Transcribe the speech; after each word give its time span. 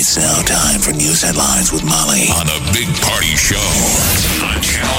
It's 0.00 0.16
now 0.16 0.40
time 0.44 0.80
for 0.80 0.92
news 0.92 1.20
headlines 1.20 1.70
with 1.70 1.84
Molly 1.84 2.32
on 2.32 2.46
the 2.46 2.56
Big 2.72 2.88
Party 3.04 3.36
Show 3.36 3.60
on 4.40 4.56
Channel 4.62 4.96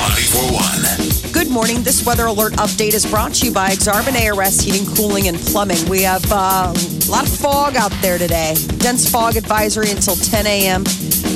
941. 1.26 1.34
Good 1.34 1.50
morning. 1.50 1.82
This 1.82 2.06
weather 2.06 2.28
alert 2.28 2.54
update 2.62 2.94
is 2.94 3.04
brought 3.08 3.34
to 3.42 3.48
you 3.48 3.52
by 3.52 3.72
Aksarben 3.72 4.14
ARS 4.14 4.60
Heating, 4.60 4.86
Cooling, 4.96 5.28
and 5.28 5.40
Plumbing. 5.40 5.90
We 5.90 6.04
have 6.04 6.24
uh, 6.32 6.72
a 6.72 7.10
lot 7.10 7.28
of 7.28 7.34
fog 7.36 7.78
out 7.78 7.92
there 8.04 8.20
today. 8.20 8.54
Dense 8.78 9.10
fog 9.10 9.38
advisory 9.38 9.90
until 9.90 10.16
10 10.16 10.46
a.m. 10.46 10.84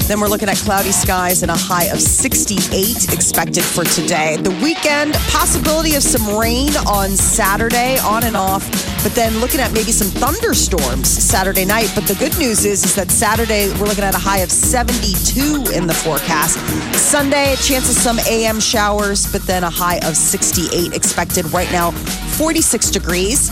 Then 0.06 0.20
we're 0.20 0.28
looking 0.28 0.48
at 0.48 0.58
cloudy 0.58 0.92
skies 0.92 1.42
and 1.42 1.50
a 1.50 1.58
high 1.58 1.86
of 1.86 2.00
68 2.00 3.12
expected 3.12 3.64
for 3.64 3.84
today. 3.84 4.38
The 4.38 4.52
weekend, 4.62 5.16
possibility 5.34 5.96
of 5.96 6.04
some 6.04 6.38
rain 6.38 6.70
on 6.86 7.10
Saturday, 7.10 7.98
on 7.98 8.26
and 8.26 8.38
off. 8.38 8.95
But 9.06 9.14
then 9.14 9.38
looking 9.38 9.60
at 9.60 9.72
maybe 9.72 9.92
some 9.92 10.08
thunderstorms 10.08 11.08
Saturday 11.08 11.64
night. 11.64 11.92
But 11.94 12.08
the 12.08 12.16
good 12.16 12.36
news 12.40 12.66
is, 12.66 12.84
is 12.84 12.96
that 12.96 13.12
Saturday 13.12 13.70
we're 13.80 13.86
looking 13.86 14.04
at 14.04 14.16
a 14.16 14.18
high 14.18 14.40
of 14.40 14.52
72 14.52 15.64
in 15.76 15.86
the 15.86 15.94
forecast. 15.94 16.58
Sunday, 16.98 17.56
chance 17.58 17.88
of 17.88 17.96
some 17.96 18.18
AM 18.28 18.60
showers, 18.60 19.32
but 19.32 19.44
then 19.44 19.64
a 19.64 19.70
high 19.70 19.98
of 19.98 20.18
68 20.18 20.94
expected. 20.94 21.46
Right 21.54 21.72
now, 21.72 21.92
46 21.92 22.90
degrees. 22.90 23.52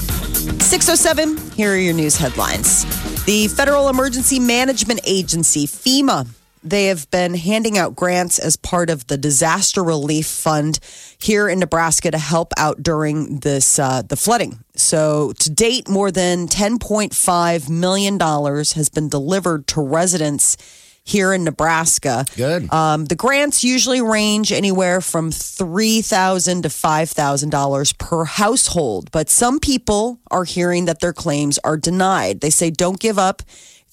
607, 0.66 1.38
here 1.52 1.73
are 1.73 1.77
your 1.77 1.94
news 1.94 2.17
headlines. 2.17 2.86
The 3.25 3.47
Federal 3.49 3.89
Emergency 3.89 4.39
Management 4.39 5.02
Agency, 5.05 5.67
FEMA, 5.67 6.27
they 6.64 6.86
have 6.86 7.09
been 7.11 7.36
handing 7.36 7.77
out 7.77 7.95
grants 7.95 8.39
as 8.39 8.55
part 8.55 8.89
of 8.89 9.05
the 9.08 9.17
disaster 9.17 9.83
relief 9.83 10.27
fund 10.27 10.80
here 11.20 11.49
in 11.49 11.59
Nebraska 11.59 12.09
to 12.09 12.17
help 12.17 12.53
out 12.58 12.81
during 12.81 13.39
this 13.39 13.77
uh, 13.77 14.02
the 14.02 14.16
flooding. 14.16 14.59
So 14.94 15.33
to 15.39 15.49
date, 15.49 15.89
more 15.89 16.11
than 16.11 16.47
10.5 16.47 17.67
million 17.67 18.19
dollars 18.19 18.73
has 18.73 18.89
been 18.89 19.09
delivered 19.09 19.66
to 19.69 19.81
residents 19.81 20.55
here 21.03 21.33
in 21.33 21.44
Nebraska. 21.44 22.25
Good. 22.36 22.72
Um, 22.72 23.05
the 23.05 23.16
grants 23.16 23.64
usually 23.64 24.03
range 24.03 24.52
anywhere 24.52 25.02
from 25.02 25.31
three 25.31 26.03
thousand 26.03 26.61
to 26.61 26.69
five 26.69 27.09
thousand 27.09 27.49
dollars 27.49 27.91
per 27.94 28.23
household, 28.23 29.09
but 29.09 29.31
some 29.31 29.59
people 29.59 30.19
are 30.30 30.44
hearing 30.44 30.86
that 30.86 30.99
their 30.99 31.11
claims 31.11 31.58
are 31.64 31.75
denied. 31.75 32.41
They 32.41 32.52
say, 32.52 32.69
"Don't 32.69 32.99
give 32.99 33.17
up." 33.17 33.41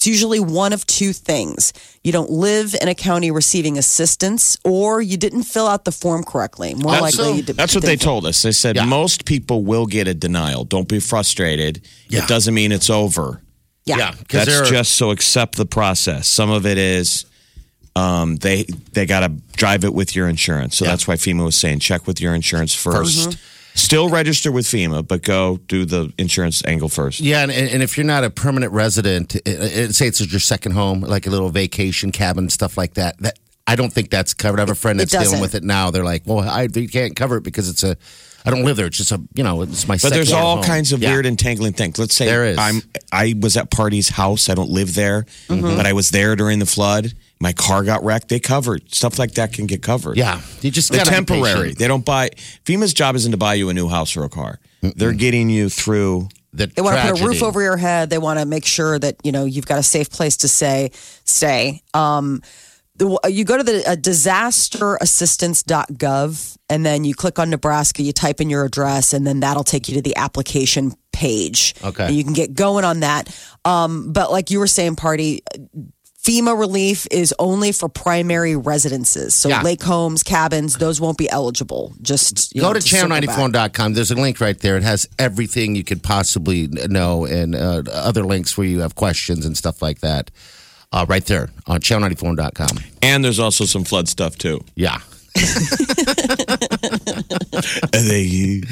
It's 0.01 0.06
usually 0.06 0.41
one 0.41 0.73
of 0.73 0.87
two 0.87 1.12
things. 1.12 1.75
You 2.03 2.11
don't 2.11 2.31
live 2.31 2.75
in 2.81 2.89
a 2.89 2.95
county 2.95 3.31
receiving 3.31 3.77
assistance, 3.77 4.56
or 4.65 5.03
you 5.03 5.19
didn't 5.19 5.43
fill 5.43 5.67
out 5.67 5.84
the 5.84 5.93
form 5.93 6.25
correctly. 6.25 6.73
More 6.75 6.93
That's 6.93 7.03
likely, 7.03 7.25
so- 7.25 7.34
you 7.34 7.43
did, 7.43 7.56
That's 7.59 7.75
what 7.75 7.84
they 7.84 7.91
didn't- 7.97 8.01
told 8.05 8.25
us. 8.25 8.41
They 8.41 8.53
said 8.53 8.77
Yeah. 8.77 8.87
most 8.87 9.27
people 9.27 9.62
will 9.62 9.84
get 9.84 10.09
a 10.09 10.15
denial. 10.15 10.65
Don't 10.65 10.89
be 10.89 11.01
frustrated. 11.01 11.83
Yeah. 12.09 12.23
It 12.23 12.28
doesn't 12.28 12.55
mean 12.55 12.73
it's 12.73 12.89
over. 12.89 13.43
Yeah. 13.84 14.12
because 14.19 14.47
That's 14.47 14.71
just 14.71 14.93
so 14.93 15.11
accept 15.11 15.56
the 15.56 15.67
process. 15.67 16.27
Some 16.28 16.48
of 16.48 16.65
it 16.65 16.78
is 16.78 17.27
um, 17.95 18.37
they 18.37 18.65
they 18.93 19.05
got 19.05 19.21
to 19.21 19.28
drive 19.56 19.84
it 19.84 19.93
with 19.93 20.17
your 20.17 20.28
insurance. 20.31 20.78
So 20.78 20.84
Yeah. 20.87 20.93
that's 20.93 21.06
why 21.09 21.17
FEMA 21.17 21.45
was 21.45 21.56
saying 21.56 21.81
check 21.81 22.06
with 22.06 22.21
your 22.23 22.34
insurance 22.34 22.73
1st 22.75 23.37
Still 23.75 24.08
register 24.08 24.50
with 24.53 24.66
FEMA, 24.66 25.06
but 25.06 25.22
go 25.22 25.58
do 25.69 25.84
the 25.84 26.12
insurance 26.19 26.64
angle 26.64 26.88
first. 26.88 27.20
Yeah, 27.20 27.42
and, 27.42 27.50
and 27.53 27.82
if 27.82 27.97
you're 27.97 28.06
not 28.06 28.25
a 28.25 28.31
permanent 28.31 28.72
resident, 28.72 29.34
it, 29.36 29.47
it, 29.47 29.94
say 29.94 30.06
it's 30.08 30.20
your 30.31 30.41
second 30.41 30.72
home, 30.72 31.00
like 31.00 31.26
a 31.26 31.31
little 31.31 31.50
vacation 31.50 32.10
cabin, 32.12 32.48
stuff 32.50 32.76
like 32.76 32.94
that. 32.94 33.16
That 33.19 33.38
I 33.66 33.76
don't 33.76 33.92
think 33.92 34.10
that's 34.10 34.34
covered. 34.34 34.58
I 34.58 34.62
have 34.62 34.70
a 34.70 34.75
friend 34.75 34.98
that's 34.98 35.12
dealing 35.12 35.41
with 35.41 35.54
it 35.54 35.62
now. 35.62 35.91
They're 35.92 36.04
like, 36.04 36.22
well, 36.26 36.41
I 36.41 36.69
you 36.75 36.88
can't 36.88 37.14
cover 37.14 37.36
it 37.36 37.42
because 37.44 37.69
it's 37.69 37.82
a. 37.84 37.97
I 38.44 38.50
don't 38.50 38.64
live 38.64 38.78
there. 38.78 38.86
It's 38.86 38.97
just 38.97 39.12
a, 39.12 39.20
you 39.34 39.44
know, 39.44 39.62
it's 39.62 39.87
my. 39.87 39.98
But 40.02 40.12
there's 40.12 40.32
all 40.32 40.56
home. 40.56 40.64
kinds 40.64 40.92
of 40.92 41.00
Yeah. 41.02 41.10
weird 41.12 41.26
entangling 41.26 41.75
things. 41.75 41.98
Let's 41.98 42.16
say 42.16 42.25
There 42.26 42.47
is. 42.47 42.58
I'm 42.58 42.81
I 43.12 43.34
was 43.38 43.56
at 43.56 43.70
Party's 43.70 44.08
house. 44.08 44.48
I 44.48 44.54
don't 44.54 44.70
live 44.70 44.94
there, 44.94 45.26
Mm-hmm. 45.48 45.76
but 45.76 45.87
I 45.87 45.92
was 45.92 46.10
there 46.10 46.34
during 46.37 46.58
the 46.58 46.66
flood. 46.66 47.12
My 47.41 47.55
car 47.55 47.83
got 47.84 48.05
wrecked. 48.05 48.28
They 48.28 48.39
covered 48.39 48.95
stuff 48.95 49.19
like 49.19 49.33
that 49.33 49.55
can 49.55 49.67
get 49.67 49.83
covered. 49.83 50.19
Yeah, 50.19 50.43
you 50.61 50.71
just 50.71 50.93
They're 50.93 51.05
temporary. 51.05 51.73
They 51.73 51.89
don't 51.89 52.05
buy. 52.05 52.31
FEMA's 52.67 52.93
job 52.93 53.17
isn't 53.17 53.31
to 53.31 53.39
buy 53.39 53.55
you 53.55 53.71
a 53.71 53.75
new 53.75 53.89
house 53.89 54.15
or 54.17 54.25
a 54.25 54.28
car. 54.28 54.59
They're 54.83 55.12
getting 55.12 55.49
you 55.49 55.69
through. 55.69 56.29
The 56.53 56.67
They 56.67 56.83
want 56.83 56.97
to 56.97 57.12
put 57.12 57.21
a 57.21 57.25
roof 57.25 57.43
over 57.43 57.62
your 57.62 57.77
head. 57.77 58.11
They 58.11 58.19
want 58.19 58.41
to 58.41 58.45
make 58.45 58.67
sure 58.67 58.99
that 58.99 59.17
you 59.23 59.33
know 59.33 59.45
you've 59.45 59.67
got 59.67 59.79
a 59.79 59.83
safe 59.83 60.11
place 60.11 60.37
to 60.39 60.49
stay. 60.49 60.91
Stay. 61.25 61.83
Um, 61.95 62.43
the, 62.97 63.19
you 63.31 63.45
go 63.45 63.56
to 63.56 63.62
the 63.62 63.89
uh, 63.89 63.97
disasterassistance.gov 63.97 66.59
and 66.69 66.84
then 66.84 67.05
you 67.05 67.15
click 67.15 67.39
on 67.39 67.49
Nebraska. 67.49 68.03
You 68.03 68.12
type 68.12 68.43
in 68.43 68.50
your 68.50 68.67
address 68.67 69.15
and 69.15 69.27
then 69.27 69.41
that'll 69.41 69.65
take 69.65 69.89
you 69.89 69.95
to 69.95 70.03
the 70.03 70.17
application 70.17 70.93
page. 71.12 71.75
Okay. 71.83 72.06
and 72.06 72.15
you 72.15 72.23
can 72.25 72.34
get 72.34 72.53
going 72.55 72.84
on 72.84 73.00
that. 73.00 73.34
Um, 73.65 74.12
but 74.12 74.31
like 74.31 74.50
you 74.50 74.59
were 74.59 74.67
saying, 74.67 74.97
party. 74.97 75.43
FEMA 76.22 76.58
relief 76.58 77.06
is 77.10 77.34
only 77.38 77.72
for 77.72 77.88
primary 77.88 78.54
residences. 78.54 79.34
So 79.34 79.48
Yeah. 79.48 79.62
lake 79.62 79.82
homes, 79.82 80.22
cabins, 80.22 80.76
those 80.76 81.00
won't 81.00 81.16
be 81.16 81.31
eligible. 81.31 81.94
Just 82.03 82.54
you 82.54 82.60
Go 82.60 82.69
know, 82.69 82.75
to 82.75 82.81
circle 82.82 83.08
back. 83.08 83.22
channel94.com. 83.22 83.94
There's 83.94 84.10
a 84.10 84.14
link 84.14 84.38
right 84.41 84.58
there. 84.60 84.76
It 84.76 84.82
has 84.82 85.08
everything 85.19 85.75
you 85.75 85.82
could 85.84 86.03
possibly 86.03 86.66
know 86.69 87.25
and 87.25 87.54
uh, 87.54 87.82
other 87.91 88.25
links 88.25 88.58
where 88.58 88.66
you 88.66 88.81
have 88.81 88.94
questions 88.97 89.47
and 89.47 89.56
stuff 89.56 89.81
like 89.81 90.00
that. 90.00 90.31
Uh, 90.92 91.06
right 91.08 91.25
there 91.26 91.48
on 91.69 91.81
channel94.com. 91.81 92.81
And 93.00 93.25
there's 93.25 93.38
also 93.38 93.64
some 93.64 93.84
flood 93.84 94.08
stuff 94.08 94.37
too. 94.37 94.60
Yeah. 94.75 94.98
They- 97.93 98.62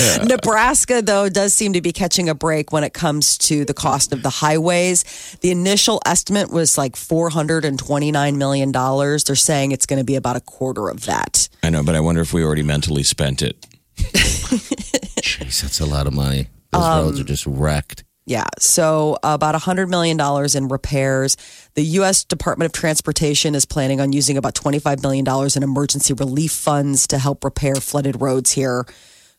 uh, 0.00 0.24
Nebraska, 0.24 1.02
though, 1.02 1.28
does 1.28 1.54
seem 1.54 1.72
to 1.74 1.80
be 1.80 1.92
catching 1.92 2.28
a 2.28 2.34
break 2.34 2.72
when 2.72 2.84
it 2.84 2.92
comes 2.94 3.36
to 3.38 3.64
the 3.64 3.74
cost 3.74 4.12
of 4.12 4.22
the 4.22 4.30
highways. 4.30 5.04
The 5.40 5.50
initial 5.50 6.00
estimate 6.06 6.50
was 6.50 6.78
like 6.78 6.94
$429 6.94 8.36
million. 8.36 8.72
They're 8.72 9.18
saying 9.18 9.72
it's 9.72 9.86
going 9.86 9.98
to 9.98 10.04
be 10.04 10.16
about 10.16 10.36
a 10.36 10.40
quarter 10.40 10.88
of 10.88 11.06
that. 11.06 11.48
I 11.62 11.70
know, 11.70 11.82
but 11.82 11.94
I 11.94 12.00
wonder 12.00 12.20
if 12.20 12.32
we 12.32 12.44
already 12.44 12.62
mentally 12.62 13.02
spent 13.02 13.42
it. 13.42 13.56
Jeez, 13.96 15.62
that's 15.62 15.80
a 15.80 15.86
lot 15.86 16.06
of 16.06 16.12
money. 16.12 16.48
Those 16.72 16.82
roads 16.82 17.18
um, 17.18 17.24
are 17.24 17.28
just 17.28 17.46
wrecked. 17.46 18.04
Yeah. 18.26 18.46
So 18.58 19.18
about 19.22 19.54
$100 19.54 19.88
million 19.88 20.18
in 20.56 20.68
repairs. 20.68 21.36
The 21.74 21.82
U.S. 21.82 22.24
Department 22.24 22.66
of 22.66 22.72
Transportation 22.72 23.54
is 23.54 23.66
planning 23.66 24.00
on 24.00 24.12
using 24.12 24.38
about 24.38 24.54
$25 24.54 25.02
million 25.02 25.26
in 25.54 25.62
emergency 25.62 26.14
relief 26.14 26.52
funds 26.52 27.06
to 27.08 27.18
help 27.18 27.44
repair 27.44 27.74
flooded 27.74 28.22
roads 28.22 28.52
here. 28.52 28.86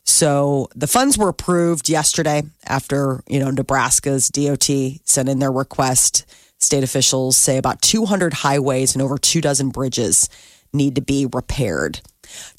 So 0.04 0.68
the 0.76 0.86
funds 0.86 1.18
were 1.18 1.28
approved 1.28 1.88
yesterday 1.88 2.44
after, 2.64 3.24
you 3.28 3.40
know, 3.40 3.50
Nebraska's 3.50 4.28
DOT 4.28 4.68
sent 5.04 5.28
in 5.28 5.40
their 5.40 5.50
request. 5.50 6.24
State 6.60 6.84
officials 6.84 7.36
say 7.36 7.58
about 7.58 7.82
200 7.82 8.32
highways 8.32 8.94
and 8.94 9.02
over 9.02 9.18
two 9.18 9.40
dozen 9.40 9.70
bridges 9.70 10.28
need 10.72 10.94
to 10.94 11.02
be 11.02 11.26
repaired. 11.26 12.00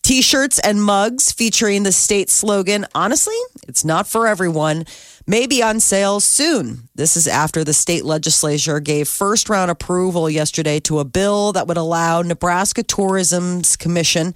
T 0.01 0.21
shirts 0.21 0.59
and 0.59 0.83
mugs 0.83 1.31
featuring 1.31 1.83
the 1.83 1.91
state 1.91 2.29
slogan, 2.29 2.85
honestly, 2.93 3.35
it's 3.67 3.85
not 3.85 4.07
for 4.07 4.27
everyone, 4.27 4.85
may 5.27 5.45
be 5.45 5.61
on 5.61 5.79
sale 5.81 6.21
soon. 6.21 6.87
This 6.95 7.17
is 7.17 7.27
after 7.27 7.63
the 7.63 7.73
state 7.73 8.05
legislature 8.05 8.79
gave 8.79 9.07
first 9.09 9.49
round 9.49 9.69
approval 9.69 10.29
yesterday 10.29 10.79
to 10.81 10.99
a 10.99 11.05
bill 11.05 11.51
that 11.51 11.67
would 11.67 11.77
allow 11.77 12.21
Nebraska 12.21 12.81
Tourism's 12.81 13.75
Commission 13.75 14.33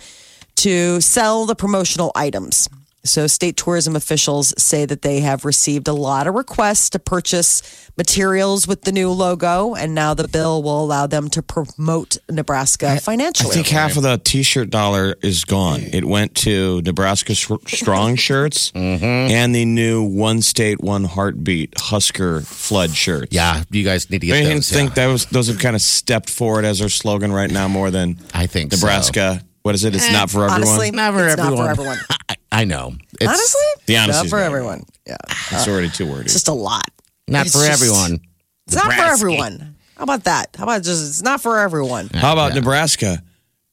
to 0.57 0.99
sell 0.99 1.45
the 1.45 1.55
promotional 1.55 2.11
items. 2.13 2.67
So, 3.03 3.25
state 3.25 3.57
tourism 3.57 3.95
officials 3.95 4.53
say 4.61 4.85
that 4.85 5.01
they 5.01 5.21
have 5.21 5.43
received 5.43 5.87
a 5.87 5.93
lot 5.93 6.27
of 6.27 6.35
requests 6.35 6.91
to 6.91 6.99
purchase 6.99 7.89
materials 7.97 8.67
with 8.67 8.83
the 8.83 8.91
new 8.91 9.09
logo, 9.09 9.73
and 9.73 9.95
now 9.95 10.13
the 10.13 10.27
bill 10.27 10.61
will 10.61 10.83
allow 10.83 11.07
them 11.07 11.29
to 11.31 11.41
promote 11.41 12.17
Nebraska 12.29 12.99
financially. 12.99 13.49
I 13.49 13.53
think 13.53 13.67
half 13.67 13.97
of 13.97 14.03
the 14.03 14.21
T-shirt 14.23 14.69
dollar 14.69 15.15
is 15.21 15.45
gone. 15.45 15.81
It 15.81 16.05
went 16.05 16.35
to 16.35 16.81
Nebraska 16.83 17.33
Strong 17.33 18.15
shirts 18.17 18.71
mm-hmm. 18.71 19.03
and 19.03 19.55
the 19.55 19.65
new 19.65 20.03
One 20.03 20.43
State 20.43 20.79
One 20.81 21.05
Heartbeat 21.05 21.73
Husker 21.77 22.41
Flood 22.41 22.91
shirts. 22.91 23.33
Yeah, 23.33 23.63
you 23.71 23.83
guys 23.83 24.09
need 24.11 24.21
to 24.21 24.27
get 24.27 24.45
I 24.45 24.53
those. 24.53 24.69
think 24.69 24.91
yeah. 24.91 25.07
that 25.07 25.11
was 25.11 25.25
those 25.25 25.47
have 25.47 25.57
kind 25.57 25.75
of 25.75 25.81
stepped 25.81 26.29
forward 26.29 26.65
as 26.65 26.81
our 26.81 26.89
slogan 26.89 27.31
right 27.31 27.49
now 27.49 27.67
more 27.67 27.89
than 27.89 28.17
I 28.33 28.45
think 28.45 28.73
so. 28.73 28.77
Nebraska. 28.77 29.41
What 29.63 29.75
is 29.75 29.83
it? 29.83 29.95
It's 29.95 30.11
not 30.11 30.29
for 30.29 30.45
everyone. 30.45 30.67
Honestly, 30.67 30.91
Not 30.91 31.13
for 31.13 31.27
it's 31.27 31.37
not 31.37 31.55
for 31.55 31.69
everyone. 31.69 31.97
I, 32.51 32.61
I 32.61 32.63
know. 32.65 32.93
It's 33.19 33.27
Honestly, 33.27 33.61
The 33.85 33.95
not 34.07 34.27
for 34.27 34.39
everyone. 34.39 34.83
Yeah, 35.07 35.17
it's 35.51 35.67
already 35.67 35.89
too 35.89 36.05
wordy. 36.09 36.23
it's 36.25 36.33
just 36.33 36.47
a 36.47 36.53
lot. 36.53 36.83
not 37.27 37.45
It's 37.47 37.55
for 37.59 37.65
just- 37.67 37.81
everyone. 37.81 38.19
It's 38.67 38.75
not 38.75 38.83
for 38.85 38.89
Nebraska. 38.91 39.13
everyone. 39.13 39.75
How 39.97 40.03
about 40.03 40.23
that? 40.25 40.55
How 40.57 40.63
about 40.63 40.83
just 40.83 41.07
it's 41.07 41.21
not 41.21 41.41
for 41.41 41.59
everyone? 41.59 42.09
How 42.13 42.33
about 42.33 42.53
Nebraska? 42.55 43.21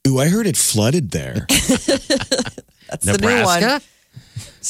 Ooh, 0.07 0.19
I 0.19 0.29
heard 0.29 0.47
it 0.47 0.57
flooded 0.57 1.11
there. 1.11 1.47
That's 1.49 3.05
the 3.05 3.19
new 3.21 3.45
one. 3.45 3.81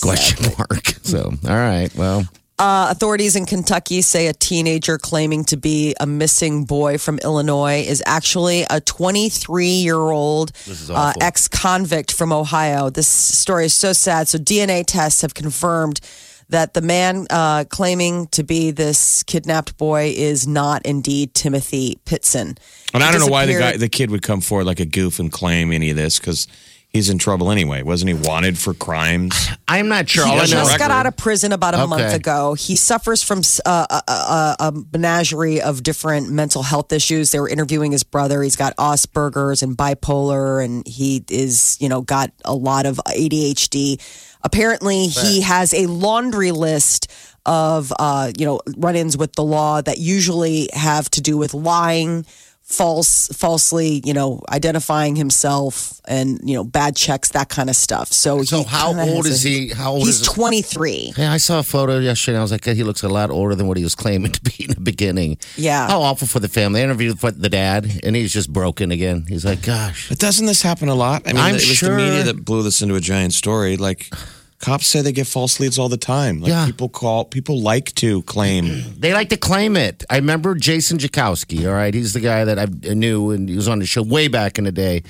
Question 0.02 0.52
mark. 0.58 0.86
So, 1.02 1.32
all 1.48 1.56
right. 1.56 1.88
Well, 1.94 2.24
Uh, 2.58 2.88
authorities 2.90 3.36
in 3.36 3.46
Kentucky 3.46 4.02
say 4.02 4.26
a 4.26 4.32
teenager 4.32 4.98
claiming 4.98 5.44
to 5.44 5.56
be 5.56 5.94
a 6.00 6.06
missing 6.06 6.64
boy 6.64 6.98
from 6.98 7.20
Illinois 7.20 7.84
is 7.86 8.02
actually 8.04 8.64
a 8.68 8.80
23 8.80 9.66
year 9.66 9.96
old 9.96 10.50
uh, 10.90 11.12
ex 11.20 11.46
convict 11.46 12.12
from 12.12 12.32
Ohio. 12.32 12.90
This 12.90 13.06
story 13.06 13.66
is 13.66 13.74
so 13.74 13.92
sad. 13.92 14.26
So, 14.26 14.38
DNA 14.38 14.84
tests 14.84 15.22
have 15.22 15.34
confirmed 15.34 16.00
that 16.48 16.74
the 16.74 16.80
man 16.80 17.26
uh, 17.30 17.64
claiming 17.68 18.26
to 18.28 18.42
be 18.42 18.70
this 18.70 19.22
kidnapped 19.22 19.76
boy 19.76 20.12
is 20.16 20.46
not 20.48 20.84
indeed 20.84 21.34
Timothy 21.34 22.00
Pitzen. 22.06 22.58
And 22.94 23.04
I 23.04 23.12
don't 23.12 23.20
know 23.20 23.28
why 23.28 23.46
the 23.46 23.54
guy, 23.58 23.76
the 23.76 23.88
kid 23.88 24.10
would 24.10 24.22
come 24.22 24.40
forward 24.40 24.64
like 24.64 24.80
a 24.80 24.86
goof 24.86 25.18
and 25.18 25.30
claim 25.30 25.72
any 25.72 25.90
of 25.90 25.96
this 25.96 26.18
because 26.18 26.48
he's 26.88 27.10
in 27.10 27.18
trouble 27.18 27.50
anyway. 27.50 27.82
Wasn't 27.82 28.08
he 28.08 28.14
wanted 28.14 28.58
for 28.58 28.74
crimes? 28.74 29.34
I'm 29.68 29.88
not 29.88 30.08
sure. 30.08 30.24
He 30.24 30.30
All 30.30 30.36
I 30.36 30.40
doesn't 30.40 30.58
know. 30.58 30.64
just 30.64 30.78
got 30.78 30.90
out 30.90 31.06
of 31.06 31.16
prison 31.16 31.52
about 31.52 31.74
a 31.74 31.86
month 31.86 32.12
ago. 32.14 32.54
He 32.54 32.76
suffers 32.76 33.22
from 33.22 33.42
uh, 33.66 33.86
a, 33.90 34.12
a, 34.12 34.56
a 34.60 34.72
menagerie 34.92 35.60
of 35.60 35.82
different 35.82 36.30
mental 36.30 36.62
health 36.62 36.92
issues. 36.92 37.30
They 37.30 37.40
were 37.40 37.48
interviewing 37.48 37.92
his 37.92 38.02
brother. 38.02 38.42
He's 38.42 38.56
got 38.56 38.74
Asperger's 38.76 39.62
and 39.62 39.76
bipolar, 39.76 40.64
and 40.64 40.86
he 40.86 41.24
is, 41.30 41.76
you 41.80 41.88
know, 41.88 42.00
got 42.00 42.32
a 42.44 42.54
lot 42.54 42.86
of 42.86 42.96
ADHD. 43.06 44.00
Apparently, 44.42 45.06
he 45.08 45.42
has 45.42 45.74
a 45.74 45.86
laundry 45.86 46.52
list 46.52 47.10
of, 47.44 47.92
uh, 47.98 48.30
you 48.38 48.46
know, 48.46 48.60
run-ins 48.76 49.16
with 49.16 49.32
the 49.34 49.42
law 49.42 49.80
that 49.82 49.98
usually 49.98 50.68
have 50.72 51.10
to 51.10 51.20
do 51.20 51.36
with 51.36 51.54
lying. 51.54 52.24
False, 52.70 53.28
falsely, 53.28 54.02
you 54.04 54.12
know, 54.12 54.42
identifying 54.50 55.16
himself 55.16 56.02
and 56.06 56.38
you 56.44 56.54
know 56.54 56.64
bad 56.64 56.94
checks, 56.96 57.30
that 57.30 57.48
kind 57.48 57.70
of 57.70 57.76
stuff. 57.76 58.12
So, 58.12 58.42
So 58.42 58.62
how 58.62 58.88
old 59.00 59.24
is 59.24 59.42
a- 59.44 59.48
he? 59.48 59.68
How 59.70 59.92
old 59.92 60.04
He's 60.06 60.20
is- 60.20 60.26
23. 60.26 61.14
Yeah, 61.16 61.32
I 61.32 61.38
saw 61.38 61.60
a 61.60 61.62
photo 61.62 61.98
yesterday. 61.98 62.34
and 62.34 62.40
I 62.40 62.42
was 62.42 62.52
like, 62.52 62.66
he 62.66 62.82
looks 62.84 63.02
a 63.02 63.08
lot 63.08 63.30
older 63.30 63.54
than 63.54 63.68
what 63.68 63.78
he 63.78 63.84
was 63.84 63.94
claiming 63.94 64.32
to 64.38 64.40
be 64.42 64.64
in 64.64 64.74
the 64.74 64.80
beginning. 64.82 65.38
Yeah. 65.56 65.88
How 65.88 66.02
awful 66.02 66.28
for 66.28 66.40
the 66.40 66.48
family. 66.48 66.80
I 66.80 66.84
interviewed 66.84 67.18
the 67.18 67.48
dad, 67.48 68.00
and 68.02 68.14
he's 68.14 68.34
just 68.34 68.52
broken 68.52 68.90
again. 68.92 69.24
He's 69.26 69.46
like, 69.46 69.62
gosh. 69.62 70.10
But 70.10 70.18
doesn't 70.18 70.44
this 70.44 70.60
happen 70.60 70.90
a 70.90 70.94
lot? 70.94 71.22
I 71.26 71.32
mean, 71.32 71.42
I'm 71.42 71.50
it 71.54 71.54
was 71.54 71.64
sure. 71.64 71.88
the 71.90 71.96
media 71.96 72.22
that 72.24 72.44
blew 72.44 72.62
this 72.62 72.82
into 72.82 72.96
a 72.96 73.00
giant 73.00 73.32
story. 73.32 73.78
Like, 73.78 74.12
cops 74.58 74.86
say 74.86 75.02
they 75.02 75.12
get 75.12 75.26
false 75.26 75.60
leads 75.60 75.78
all 75.78 75.88
the 75.88 75.96
time. 75.96 76.40
Like, 76.40 76.50
Yeah. 76.50 76.66
people 76.66 76.88
call, 76.88 77.24
people 77.24 77.60
like 77.60 77.94
to 77.96 78.22
claim. 78.22 78.64
They 78.98 79.12
like 79.14 79.28
to 79.30 79.36
claim 79.36 79.76
it. 79.76 80.04
I 80.10 80.16
remember 80.16 80.54
Jason 80.56 80.98
Jolkowski. 80.98 81.66
All 81.66 81.74
right, 81.74 81.94
he's 81.94 82.12
the 82.12 82.20
guy 82.20 82.44
that 82.44 82.58
I 82.58 82.66
knew, 82.94 83.30
and 83.30 83.48
he 83.48 83.54
was 83.56 83.68
on 83.68 83.78
the 83.78 83.86
show 83.86 84.02
way 84.02 84.28
back 84.28 84.58
in 84.58 84.64
the 84.64 84.72
day. 84.72 85.02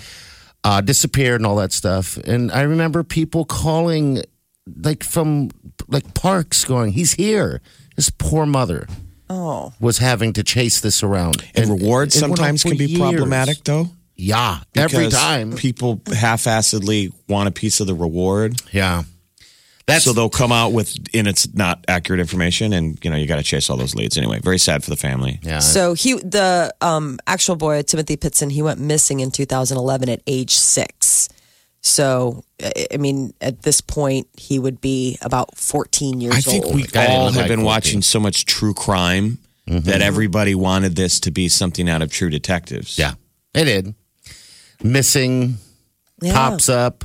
Uh, 0.65 0.81
disappeared 0.81 1.41
and 1.41 1.47
all 1.47 1.57
that 1.57 1.73
stuff. 1.73 2.17
And 2.19 2.51
I 2.53 2.63
remember 2.63 3.03
people 3.05 3.45
calling, 3.45 4.23
like 4.83 5.05
from 5.05 5.51
like 5.87 6.13
parks, 6.15 6.65
going, 6.65 6.93
"He's 6.93 7.13
here." 7.15 7.61
His 7.97 8.11
poor 8.11 8.45
mother 8.45 8.87
Oh. 9.31 9.73
was 9.81 9.99
having 9.99 10.33
to 10.35 10.43
chase 10.43 10.81
this 10.81 11.03
around. 11.03 11.43
And 11.55 11.71
rewards 11.71 12.17
it 12.17 12.23
went 12.23 12.37
sometimes 12.37 12.63
can 12.65 12.77
be 12.77 12.87
years. 12.87 12.99
problematic, 13.01 13.65
though. 13.65 13.91
Yeah, 14.17 14.59
every 14.75 15.09
time. 15.11 15.53
people 15.53 16.01
half-assedly 16.13 17.13
want 17.29 17.49
a 17.49 17.53
piece 17.53 17.81
of 17.81 17.87
the 17.87 17.95
reward. 17.95 18.61
Yeah, 18.73 19.05
that's 19.89 20.05
so 20.05 20.13
they'll 20.13 20.29
come 20.31 20.53
out 20.53 20.73
with, 20.73 20.95
and 21.13 21.27
it's 21.27 21.53
not 21.55 21.85
accurate 21.89 22.21
information, 22.21 22.73
and 22.73 22.97
you 23.05 23.11
know 23.11 23.17
you 23.17 23.27
got 23.27 23.37
to 23.37 23.43
chase 23.43 23.69
all 23.71 23.77
those 23.77 23.95
leads 23.97 24.17
anyway. 24.17 24.39
Very 24.41 24.59
sad 24.59 24.85
for 24.85 24.91
the 24.91 24.97
family. 24.97 25.41
yeah. 25.43 25.59
So 25.59 25.95
he, 25.95 26.15
the 26.15 26.73
um, 26.81 27.19
actual 27.27 27.57
boy, 27.57 27.83
Timothy 27.83 28.17
Pitzen, 28.17 28.53
he 28.53 28.63
went 28.63 28.79
missing 28.79 29.19
in 29.21 29.31
2011 29.33 30.09
at 30.09 30.21
age 30.27 30.55
six. 30.55 31.29
So, 31.81 32.45
I 32.63 32.87
I 32.95 32.97
mean, 32.99 33.33
at 33.41 33.63
this 33.63 33.81
point, 33.81 34.27
he 34.37 34.59
would 34.59 34.81
be 34.81 35.17
about 35.23 35.57
14 35.57 36.21
years 36.21 36.35
old. 36.35 36.39
I 36.39 36.41
think 36.51 36.65
old. 36.67 36.75
we 36.75 36.85
all 36.97 37.27
have 37.27 37.37
like 37.37 37.49
been 37.49 37.61
14. 37.61 37.65
watching 37.65 38.03
so 38.03 38.21
much 38.21 38.45
true 38.47 38.75
crime 38.75 39.39
that 39.67 40.01
everybody 40.01 40.55
wanted 40.55 40.97
this 40.97 41.21
to 41.21 41.31
be 41.31 41.49
something 41.49 41.89
out 41.91 42.01
of 42.03 42.11
True 42.11 42.31
Detectives. 42.31 42.99
yeah, 42.99 43.15
it 43.55 43.65
did. 43.65 43.95
Missing 44.83 45.59
Yeah. 46.23 46.33
pops 46.33 46.69
up. 46.69 47.05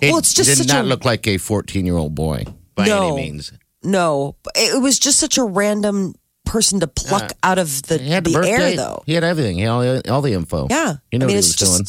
It 0.00 0.10
Well, 0.10 0.18
it's 0.18 0.34
just 0.34 0.48
did 0.50 0.58
such 0.58 0.68
not 0.68 0.84
a- 0.84 0.88
look 0.88 1.04
like 1.04 1.26
a 1.26 1.38
fourteen-year-old 1.38 2.14
boy 2.14 2.44
by 2.74 2.86
No. 2.86 3.08
any 3.16 3.22
means. 3.30 3.52
No, 3.82 4.36
it 4.56 4.80
was 4.82 4.98
just 4.98 5.18
such 5.18 5.38
a 5.38 5.44
random 5.44 6.14
person 6.44 6.80
to 6.80 6.86
pluck 6.86 7.32
out 7.42 7.58
of 7.58 7.82
the, 7.82 7.98
He 7.98 8.08
had 8.10 8.24
the, 8.24 8.36
air, 8.46 8.74
though. 8.74 9.02
He 9.06 9.12
had 9.14 9.22
everything. 9.24 9.56
He 9.56 9.62
had 9.62 9.70
all, 9.70 9.80
the- 9.82 10.10
all 10.10 10.22
the 10.22 10.32
info. 10.32 10.66
Yeah. 10.70 10.96
you 11.12 11.18
know 11.18 11.24
I 11.24 11.26
what 11.26 11.28
mean, 11.28 11.34
he 11.34 11.38
it's 11.38 11.48
was 11.48 11.56
just, 11.56 11.76
doing. 11.76 11.86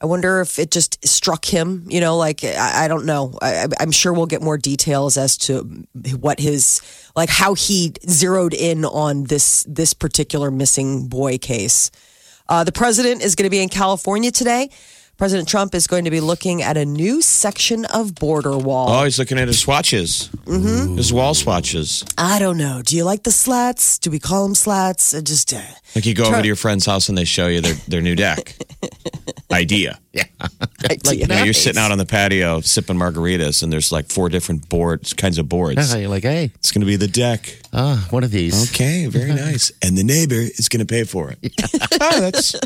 I 0.00 0.06
wonder 0.06 0.40
if 0.42 0.58
it 0.58 0.70
just 0.70 1.06
struck 1.08 1.44
him, 1.44 1.86
you 1.88 2.00
know, 2.00 2.16
like, 2.16 2.44
I, 2.44 2.84
I 2.84 2.88
don't 2.88 3.04
know. 3.06 3.36
I, 3.42 3.64
I- 3.64 3.68
I'm 3.80 3.90
sure 3.90 4.12
we'll 4.12 4.26
get 4.26 4.42
more 4.42 4.58
details 4.58 5.16
as 5.16 5.36
to 5.38 5.84
what 6.20 6.38
his, 6.38 6.80
like 7.16 7.28
how 7.30 7.54
he 7.54 7.92
zeroed 8.08 8.54
in 8.54 8.84
on 8.84 9.24
this, 9.24 9.64
this 9.68 9.92
particular 9.94 10.50
missing 10.50 11.08
boy 11.08 11.38
case. 11.38 11.90
Uh, 12.48 12.62
the 12.62 12.72
president 12.72 13.22
is 13.24 13.34
going 13.34 13.44
to 13.46 13.50
be 13.50 13.60
in 13.60 13.68
California 13.68 14.30
today. 14.30 14.70
President 15.16 15.48
Trump 15.48 15.74
is 15.74 15.86
going 15.86 16.04
to 16.04 16.10
be 16.10 16.20
looking 16.20 16.62
at 16.62 16.76
a 16.76 16.84
new 16.84 17.22
section 17.22 17.86
of 17.86 18.14
border 18.14 18.58
wall. 18.58 18.90
Oh, 18.90 19.04
he's 19.04 19.18
looking 19.18 19.38
at 19.38 19.48
his 19.48 19.58
swatches, 19.58 20.28
mm-hmm. 20.44 20.96
his 20.96 21.10
wall 21.10 21.32
swatches. 21.32 22.04
I 22.18 22.38
don't 22.38 22.58
know. 22.58 22.82
Do 22.84 22.96
you 22.96 23.04
like 23.04 23.22
the 23.22 23.30
slats? 23.30 23.98
Do 23.98 24.10
we 24.10 24.18
call 24.18 24.44
them 24.44 24.54
slats? 24.54 25.14
I 25.14 25.22
just, 25.22 25.54
uh, 25.54 25.60
Like 25.94 26.04
you 26.04 26.14
go 26.14 26.26
over 26.26 26.42
to 26.42 26.46
your 26.46 26.54
friend's 26.56 26.84
house 26.84 27.08
and 27.08 27.16
they 27.16 27.24
show 27.24 27.46
you 27.46 27.62
their, 27.62 27.74
their 27.88 28.02
new 28.02 28.14
deck. 28.14 28.56
Idea. 29.52 29.98
Yeah, 30.12 30.24
like, 31.04 31.18
You 31.18 31.26
know, 31.26 31.42
you're 31.44 31.54
sitting 31.54 31.80
out 31.80 31.92
on 31.92 31.98
the 31.98 32.06
patio 32.06 32.60
sipping 32.60 32.96
margaritas, 32.96 33.62
and 33.62 33.72
there's 33.72 33.92
like 33.92 34.06
four 34.10 34.28
different 34.28 34.68
boards, 34.68 35.12
kinds 35.12 35.38
of 35.38 35.48
boards. 35.48 35.92
Yeah, 35.92 36.00
you're 36.00 36.08
like, 36.08 36.24
hey, 36.24 36.50
It's 36.56 36.72
going 36.72 36.80
to 36.80 36.86
be 36.86 36.96
the 36.96 37.06
deck. 37.06 37.56
ah, 37.72 38.06
one 38.10 38.24
of 38.24 38.30
these. 38.30 38.70
Okay, 38.72 39.06
very 39.06 39.32
nice. 39.32 39.72
And 39.82 39.96
the 39.96 40.04
neighbor 40.04 40.34
is 40.34 40.68
going 40.68 40.84
to 40.84 40.86
pay 40.86 41.04
for 41.04 41.30
it. 41.30 41.38
oh, 42.00 42.20
that's 42.20 42.58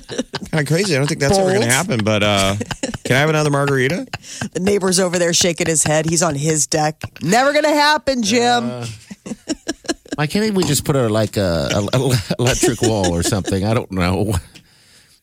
kind 0.51 0.61
of 0.63 0.67
crazy. 0.67 0.95
I 0.95 0.99
don't 0.99 1.07
think 1.07 1.21
that's 1.21 1.37
ever 1.37 1.51
going 1.51 1.63
to 1.63 1.71
happen. 1.71 2.03
But 2.05 2.23
uh, 2.23 2.40
can 3.05 3.17
I 3.17 3.21
have 3.21 3.29
another 3.29 3.51
margarita? 3.51 4.07
The 4.53 4.61
neighbor's 4.61 4.99
over 5.01 5.19
there 5.19 5.33
shaking 5.33 5.67
his 5.67 5.83
head. 5.85 6.07
He's 6.07 6.23
on 6.23 6.35
his 6.35 6.67
deck. 6.67 7.03
Never 7.23 7.53
gonna 7.53 7.75
happen, 7.75 8.23
Jim. 8.23 8.65
Uh, 8.65 8.87
why 10.17 10.27
can't 10.27 10.55
we 10.55 10.65
just 10.65 10.85
put 10.85 10.97
a 10.97 11.09
like 11.09 11.37
a, 11.37 11.69
a, 11.73 11.97
a 11.97 12.13
electric 12.39 12.83
wall 12.83 13.15
or 13.15 13.23
something? 13.23 13.65
I 13.65 13.75
don't 13.75 13.91
know. 13.93 14.35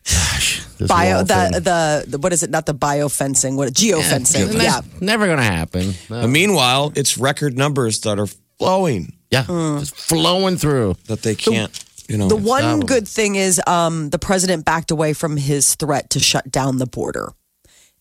Gosh, 0.09 0.63
this 0.77 0.88
bio 0.88 1.24
the, 1.24 1.59
the 1.62 2.12
the 2.12 2.17
what 2.17 2.31
is 2.31 2.43
it? 2.43 2.50
Not 2.50 2.65
the 2.65 2.74
bio 2.74 3.09
fencing. 3.09 3.57
What 3.57 3.74
geo 3.74 4.01
fencing? 4.01 4.47
That's 4.47 4.63
Yeah. 4.63 4.81
never 5.01 5.27
gonna 5.27 5.43
happen. 5.43 5.93
No. 6.09 6.21
But 6.21 6.27
meanwhile, 6.27 6.93
it's 6.95 7.17
record 7.17 7.57
numbers 7.57 8.00
that 8.01 8.17
are 8.17 8.27
flowing 8.57 9.17
yeah, 9.31 9.43
hmm. 9.43 9.79
just 9.79 9.95
flowing 9.95 10.57
through. 10.57 10.95
that 11.07 11.21
they 11.21 11.36
can't, 11.36 11.71
you 12.07 12.17
know. 12.17 12.27
The 12.27 12.35
one 12.35 12.81
good 12.81 13.07
thing 13.07 13.35
is 13.35 13.61
um, 13.67 14.09
the 14.09 14.19
president 14.19 14.65
backed 14.65 14.91
away 14.91 15.13
from 15.13 15.37
his 15.37 15.75
threat 15.75 16.09
to 16.11 16.19
shut 16.19 16.51
down 16.51 16.77
the 16.77 16.87
border 16.87 17.33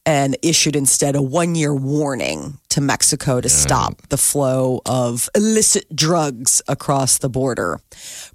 and 0.07 0.37
issued 0.43 0.77
instead 0.77 1.17
a 1.17 1.23
one 1.23 1.57
year 1.57 1.75
warning 1.75 2.59
to 2.69 2.81
Mexico 2.81 3.41
to 3.41 3.49
stop 3.49 4.01
the 4.09 4.17
flow 4.17 4.81
of 4.87 5.29
illicit 5.35 5.85
drugs 5.95 6.63
across 6.69 7.19
the 7.19 7.29
border. 7.29 7.81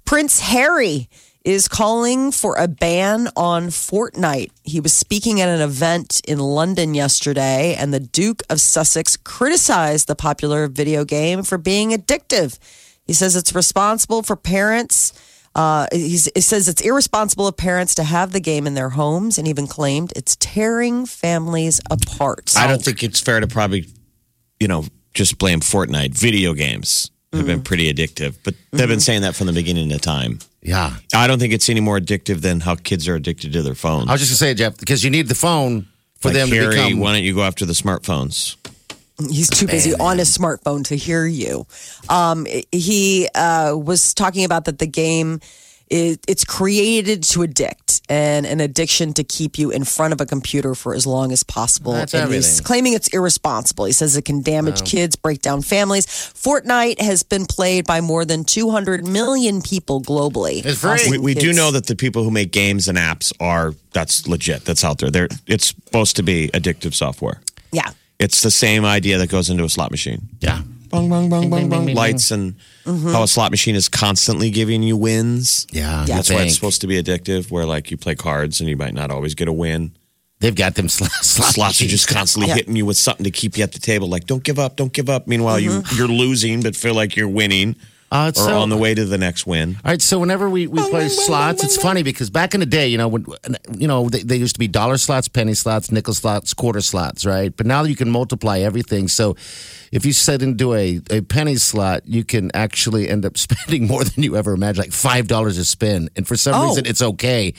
Prince 0.04 0.40
Harry 0.40 1.08
is 1.44 1.66
calling 1.66 2.30
for 2.30 2.56
a 2.56 2.68
ban 2.68 3.28
on 3.34 3.68
Fortnite. 3.68 4.50
He 4.62 4.80
was 4.80 4.92
speaking 4.92 5.40
at 5.40 5.48
an 5.48 5.60
event 5.60 6.20
in 6.28 6.38
London 6.38 6.94
yesterday, 6.94 7.74
and 7.74 7.92
the 7.92 8.00
Duke 8.00 8.42
of 8.48 8.60
Sussex 8.60 9.16
criticized 9.16 10.06
the 10.06 10.14
popular 10.14 10.68
video 10.68 11.04
game 11.04 11.42
for 11.42 11.58
being 11.58 11.90
addictive. 11.90 12.58
He 13.04 13.12
says 13.12 13.34
it's 13.34 13.54
responsible 13.54 14.22
for 14.22 14.36
parents. 14.36 15.12
Uh, 15.54 15.86
he's, 15.92 16.30
he 16.34 16.40
says 16.40 16.68
it's 16.68 16.80
irresponsible 16.80 17.46
of 17.46 17.56
parents 17.56 17.94
to 17.96 18.04
have 18.04 18.32
the 18.32 18.40
game 18.40 18.66
in 18.66 18.74
their 18.74 18.90
homes, 18.90 19.38
and 19.38 19.46
even 19.46 19.66
claimed 19.66 20.12
it's 20.16 20.36
tearing 20.36 21.06
families 21.06 21.80
apart. 21.90 22.54
I 22.56 22.66
don't 22.66 22.82
think 22.82 23.02
it's 23.02 23.20
fair 23.20 23.40
to 23.40 23.46
probably, 23.46 23.86
you 24.58 24.68
know, 24.68 24.84
just 25.14 25.38
blame 25.38 25.60
Fortnite. 25.60 26.16
Video 26.16 26.54
games 26.54 27.10
have 27.32 27.46
been 27.46 27.62
pretty 27.62 27.92
addictive, 27.92 28.36
but 28.44 28.54
they've 28.72 28.88
been 28.88 29.00
saying 29.00 29.22
that 29.22 29.34
from 29.34 29.46
the 29.46 29.52
beginning 29.52 29.92
of 29.92 30.00
time. 30.00 30.38
Yeah, 30.62 30.96
I 31.14 31.26
don't 31.26 31.38
think 31.38 31.52
it's 31.52 31.68
any 31.68 31.80
more 31.80 31.98
addictive 31.98 32.40
than 32.40 32.60
how 32.60 32.74
kids 32.76 33.08
are 33.08 33.14
addicted 33.14 33.52
to 33.54 33.62
their 33.62 33.74
phones. 33.74 34.08
I 34.08 34.12
was 34.12 34.20
just 34.20 34.32
gonna 34.32 34.50
say, 34.50 34.54
Jeff, 34.54 34.78
because 34.78 35.02
you 35.02 35.10
need 35.10 35.28
the 35.28 35.34
phone 35.34 35.86
for 36.20 36.28
like 36.28 36.36
them 36.36 36.48
Harry, 36.50 36.76
to 36.76 36.82
become. 36.84 37.00
why 37.00 37.12
don't 37.12 37.24
you 37.24 37.34
go 37.34 37.42
after 37.42 37.66
the 37.66 37.72
smartphones? 37.72 38.56
He's 39.18 39.50
too 39.50 39.66
busy 39.66 39.94
on 39.94 40.18
his 40.18 40.36
smartphone 40.36 40.84
to 40.86 40.96
hear 40.96 41.26
you. 41.26 41.66
Um, 42.08 42.46
he 42.70 43.28
uh, 43.34 43.76
was 43.76 44.14
talking 44.14 44.44
about 44.44 44.64
that 44.64 44.78
the 44.78 44.86
game 44.86 45.40
it, 45.92 46.20
it's 46.26 46.44
created 46.44 47.22
to 47.24 47.42
addict 47.42 48.00
and 48.08 48.46
an 48.46 48.60
addiction 48.60 49.12
to 49.12 49.24
keep 49.24 49.58
you 49.58 49.70
in 49.70 49.84
front 49.84 50.14
of 50.14 50.22
a 50.22 50.26
computer 50.26 50.74
for 50.74 50.94
as 50.94 51.06
long 51.06 51.32
as 51.32 51.42
possible. 51.42 51.92
That's 51.92 52.14
and 52.14 52.32
he's 52.32 52.62
claiming 52.62 52.94
it's 52.94 53.08
irresponsible. 53.08 53.84
He 53.84 53.92
says 53.92 54.16
it 54.16 54.24
can 54.24 54.40
damage 54.40 54.84
kids, 54.84 55.16
break 55.16 55.42
down 55.42 55.60
families. 55.60 56.06
Fortnite 56.06 56.98
has 56.98 57.22
been 57.22 57.44
played 57.44 57.86
by 57.86 58.00
more 58.00 58.24
than 58.24 58.44
200 58.44 59.06
million 59.06 59.60
people 59.60 60.00
globally. 60.00 60.64
It's 60.64 60.80
free. 60.80 60.90
causing 60.90 61.10
We, 61.10 61.18
we 61.18 61.34
do 61.34 61.52
know 61.52 61.70
that 61.70 61.86
the 61.86 61.94
people 61.94 62.24
who 62.24 62.30
make 62.30 62.52
games 62.52 62.88
and 62.88 62.96
apps 62.96 63.30
are 63.38 63.74
that's 63.92 64.26
legit. 64.26 64.64
That's 64.64 64.84
out 64.84 64.96
there. 64.96 65.10
They're 65.10 65.28
it's 65.46 65.66
supposed 65.66 66.16
to 66.16 66.22
be 66.22 66.48
addictive 66.54 66.94
software. 66.94 67.42
Yeah. 67.70 67.90
It's 68.22 68.40
the 68.42 68.50
same 68.50 68.84
idea 68.84 69.18
that 69.18 69.28
goes 69.30 69.50
into 69.50 69.64
a 69.64 69.68
slot 69.68 69.90
machine. 69.90 70.28
Yeah. 70.40 70.62
Bong, 70.90 71.08
bong, 71.08 71.28
bong, 71.30 71.50
bong, 71.50 71.68
bong. 71.68 71.86
Lights 71.94 72.30
and 72.30 72.54
Mm-hmm. 72.84 73.12
how 73.12 73.22
a 73.22 73.28
slot 73.28 73.52
machine 73.52 73.76
is 73.76 73.88
constantly 73.88 74.50
giving 74.50 74.82
you 74.82 74.96
wins. 74.96 75.66
Yeah. 75.70 76.04
Yeah. 76.04 76.16
That's 76.16 76.30
why 76.30 76.42
it's 76.42 76.54
supposed 76.56 76.80
to 76.80 76.88
be 76.88 77.00
addictive, 77.00 77.48
where 77.50 77.64
like 77.64 77.90
you 77.92 77.96
play 77.96 78.16
cards 78.16 78.60
and 78.60 78.68
you 78.68 78.76
might 78.76 78.92
not 78.92 79.10
always 79.12 79.34
get 79.36 79.46
a 79.46 79.52
win. 79.52 79.92
They've 80.40 80.54
got 80.54 80.74
them 80.74 80.88
sl- 80.88 81.04
slot 81.22 81.54
Slots 81.54 81.80
are 81.82 81.86
just 81.86 82.08
constantly 82.08 82.48
Yeah. 82.48 82.56
hitting 82.56 82.74
you 82.74 82.84
with 82.84 82.96
something 82.96 83.22
to 83.24 83.30
keep 83.30 83.56
you 83.56 83.62
at 83.62 83.70
the 83.72 83.78
table. 83.78 84.08
Like, 84.08 84.26
don't 84.26 84.42
give 84.42 84.58
up, 84.58 84.74
don't 84.74 84.92
give 84.92 85.08
up. 85.08 85.28
Meanwhile, 85.28 85.60
Mm-hmm. 85.60 85.94
you 85.94 85.98
you're 85.98 86.08
losing, 86.08 86.60
but 86.62 86.74
feel 86.74 86.94
like 86.94 87.14
you're 87.14 87.28
winning 87.28 87.76
Uh, 88.12 88.30
or 88.36 88.42
so- 88.42 88.60
on 88.60 88.68
the 88.68 88.76
way 88.76 88.94
to 88.94 89.04
the 89.06 89.16
next 89.18 89.46
win. 89.46 89.76
All 89.84 89.90
right, 89.90 90.02
so 90.02 90.18
whenever 90.18 90.50
we, 90.50 90.66
we 90.66 90.86
play 90.90 91.08
slots, 91.08 91.64
it's 91.64 91.76
funny 91.76 92.02
because 92.02 92.28
back 92.30 92.52
in 92.54 92.60
the 92.60 92.66
day, 92.66 92.86
you 92.88 92.98
know, 92.98 93.08
when 93.08 93.24
you 93.76 93.88
know 93.88 94.08
they, 94.10 94.22
they 94.22 94.36
used 94.36 94.54
to 94.54 94.58
be 94.58 94.68
dollar 94.68 94.98
slots, 94.98 95.28
penny 95.28 95.54
slots, 95.54 95.90
nickel 95.90 96.12
slots, 96.14 96.52
quarter 96.54 96.82
slots, 96.82 97.24
right? 97.24 97.56
But 97.56 97.66
now 97.66 97.84
you 97.84 97.96
can 97.96 98.10
multiply 98.10 98.58
everything. 98.58 99.08
So 99.08 99.34
if 99.92 100.04
you 100.04 100.12
set 100.12 100.42
into 100.42 100.74
a, 100.74 101.00
a 101.10 101.22
penny 101.22 101.56
slot, 101.56 102.02
you 102.06 102.22
can 102.24 102.50
actually 102.54 103.08
end 103.08 103.24
up 103.24 103.38
spending 103.46 103.86
more 103.86 104.04
than 104.04 104.22
you 104.22 104.36
ever 104.36 104.52
imagined, 104.52 104.84
like 104.84 104.92
five 104.92 105.26
dollars 105.26 105.56
a 105.56 105.64
spin. 105.64 106.10
And 106.14 106.28
for 106.28 106.36
some 106.36 106.54
Oh. 106.54 106.68
reason, 106.68 106.84
it's 106.86 107.00
okay. 107.02 107.54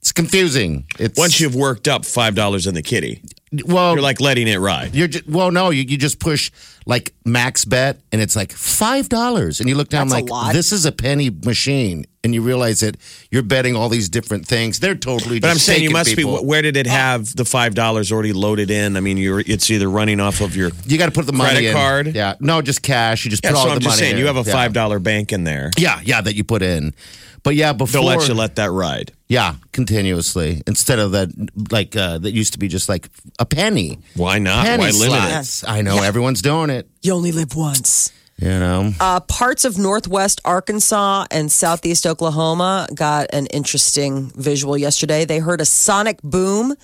It's 0.00 0.12
confusing. 0.12 0.86
It's 0.98 1.18
Once 1.18 1.40
you've 1.40 1.54
worked 1.54 1.86
up 1.86 2.04
five 2.06 2.34
dollars 2.34 2.66
in 2.66 2.74
the 2.74 2.82
kitty, 2.82 3.22
well, 3.66 3.92
you're 3.94 4.02
like 4.02 4.18
letting 4.20 4.48
it 4.48 4.56
ride. 4.56 4.94
You're 4.94 5.08
just, 5.08 5.28
well, 5.28 5.50
no, 5.50 5.68
you, 5.70 5.82
you 5.82 5.98
just 5.98 6.18
push 6.20 6.50
like 6.86 7.12
max 7.26 7.66
bet, 7.66 7.98
and 8.10 8.22
it's 8.22 8.34
like 8.34 8.50
five 8.52 9.10
dollars, 9.10 9.60
and 9.60 9.68
you 9.68 9.74
look 9.74 9.90
down 9.90 10.08
That's 10.08 10.20
a 10.22 10.24
like 10.24 10.30
lot. 10.30 10.52
this 10.54 10.72
is 10.72 10.86
a 10.86 10.92
penny 10.92 11.28
machine, 11.28 12.06
and 12.24 12.32
you 12.32 12.40
realize 12.40 12.80
that 12.80 12.96
you're 13.30 13.42
betting 13.42 13.76
all 13.76 13.90
these 13.90 14.08
different 14.08 14.46
things. 14.48 14.80
They're 14.80 14.94
totally. 14.94 15.38
But 15.38 15.48
I'm 15.48 15.54
just 15.56 15.66
saying 15.66 15.82
you 15.82 15.88
taking 15.90 15.98
must 15.98 16.16
people. 16.16 16.38
be. 16.40 16.46
Where 16.46 16.62
did 16.62 16.78
it 16.78 16.86
have 16.86 17.36
the 17.36 17.44
five 17.44 17.74
dollars 17.74 18.10
already 18.10 18.32
loaded 18.32 18.70
in? 18.70 18.96
I 18.96 19.00
mean, 19.00 19.18
you're 19.18 19.40
it's 19.40 19.70
either 19.70 19.90
running 19.90 20.18
off 20.18 20.40
of 20.40 20.56
your. 20.56 20.70
You 20.86 20.96
got 20.96 21.06
to 21.06 21.12
put 21.12 21.26
the 21.26 21.34
money 21.34 21.50
Credit 21.56 21.66
in. 21.68 21.74
card? 21.74 22.14
Yeah, 22.14 22.36
no, 22.40 22.62
just 22.62 22.80
cash. 22.82 23.26
You 23.26 23.30
just 23.30 23.44
Yeah, 23.44 23.50
put 23.50 23.56
all 23.58 23.62
so 23.64 23.68
the 23.68 23.74
I'm 23.74 23.80
just 23.82 23.92
money. 23.96 24.00
saying 24.00 24.12
in. 24.14 24.18
you 24.20 24.26
have 24.28 24.36
a 24.38 24.48
Yeah. 24.48 24.52
five 24.54 24.72
dollar 24.72 24.98
bank 24.98 25.30
in 25.30 25.44
there. 25.44 25.70
Yeah, 25.76 26.00
yeah, 26.02 26.22
that 26.22 26.34
you 26.36 26.44
put 26.44 26.62
in. 26.62 26.94
But 27.42 27.54
yeah, 27.54 27.72
before 27.72 28.00
They'll 28.02 28.08
let 28.18 28.28
you 28.28 28.34
let 28.34 28.56
that 28.56 28.70
ride. 28.70 29.12
yeah, 29.28 29.54
continuously 29.72 30.62
instead 30.66 30.98
of 30.98 31.12
that 31.12 31.28
like 31.70 31.96
uh, 31.96 32.18
that 32.18 32.32
used 32.32 32.52
to 32.52 32.58
be 32.58 32.68
just 32.68 32.88
like 32.88 33.08
a 33.38 33.46
penny. 33.46 33.98
Why 34.14 34.38
not? 34.38 34.66
Penny 34.66 34.84
Why 34.84 34.90
limit 34.90 35.18
it? 35.24 35.44
slots. 35.44 35.64
I 35.66 35.82
know 35.82 36.02
everyone's 36.02 36.42
doing 36.42 36.70
it. 36.70 36.88
You 37.02 37.12
only 37.14 37.32
live 37.32 37.54
once. 37.56 38.12
You 38.38 38.48
know, 38.48 38.92
Uh, 39.00 39.20
parts 39.20 39.66
of 39.66 39.76
northwest 39.76 40.40
Arkansas 40.46 41.26
and 41.30 41.52
southeast 41.52 42.06
Oklahoma 42.06 42.88
got 42.94 43.26
an 43.34 43.46
interesting 43.46 44.32
visual 44.34 44.78
yesterday. 44.78 45.26
They 45.26 45.40
heard 45.40 45.60
a 45.60 45.66
sonic 45.66 46.22
boom 46.22 46.74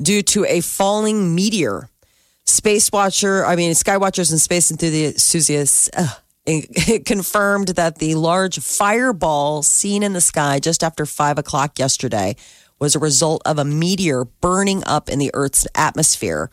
due 0.00 0.22
to 0.22 0.44
a 0.44 0.60
falling 0.60 1.34
meteor. 1.34 1.88
Space 2.46 2.90
Watcher, 2.92 3.44
I 3.44 3.56
mean, 3.56 3.72
Skywatchers 3.72 4.30
and 4.30 4.40
space 4.40 4.70
enthusiasts 4.70 5.90
uh, 5.96 6.02
it, 6.02 6.06
it 6.06 6.20
confirmed 7.06 7.68
that 7.68 7.98
the 7.98 8.14
large 8.14 8.58
fireball 8.58 9.62
seen 9.62 10.02
in 10.02 10.12
the 10.12 10.20
sky 10.20 10.58
just 10.58 10.82
after 10.82 11.06
five 11.06 11.38
o'clock 11.38 11.78
yesterday 11.78 12.36
was 12.78 12.94
a 12.94 12.98
result 12.98 13.42
of 13.44 13.58
a 13.58 13.64
meteor 13.64 14.24
burning 14.24 14.82
up 14.86 15.08
in 15.08 15.18
the 15.18 15.30
Earth's 15.34 15.66
atmosphere. 15.74 16.50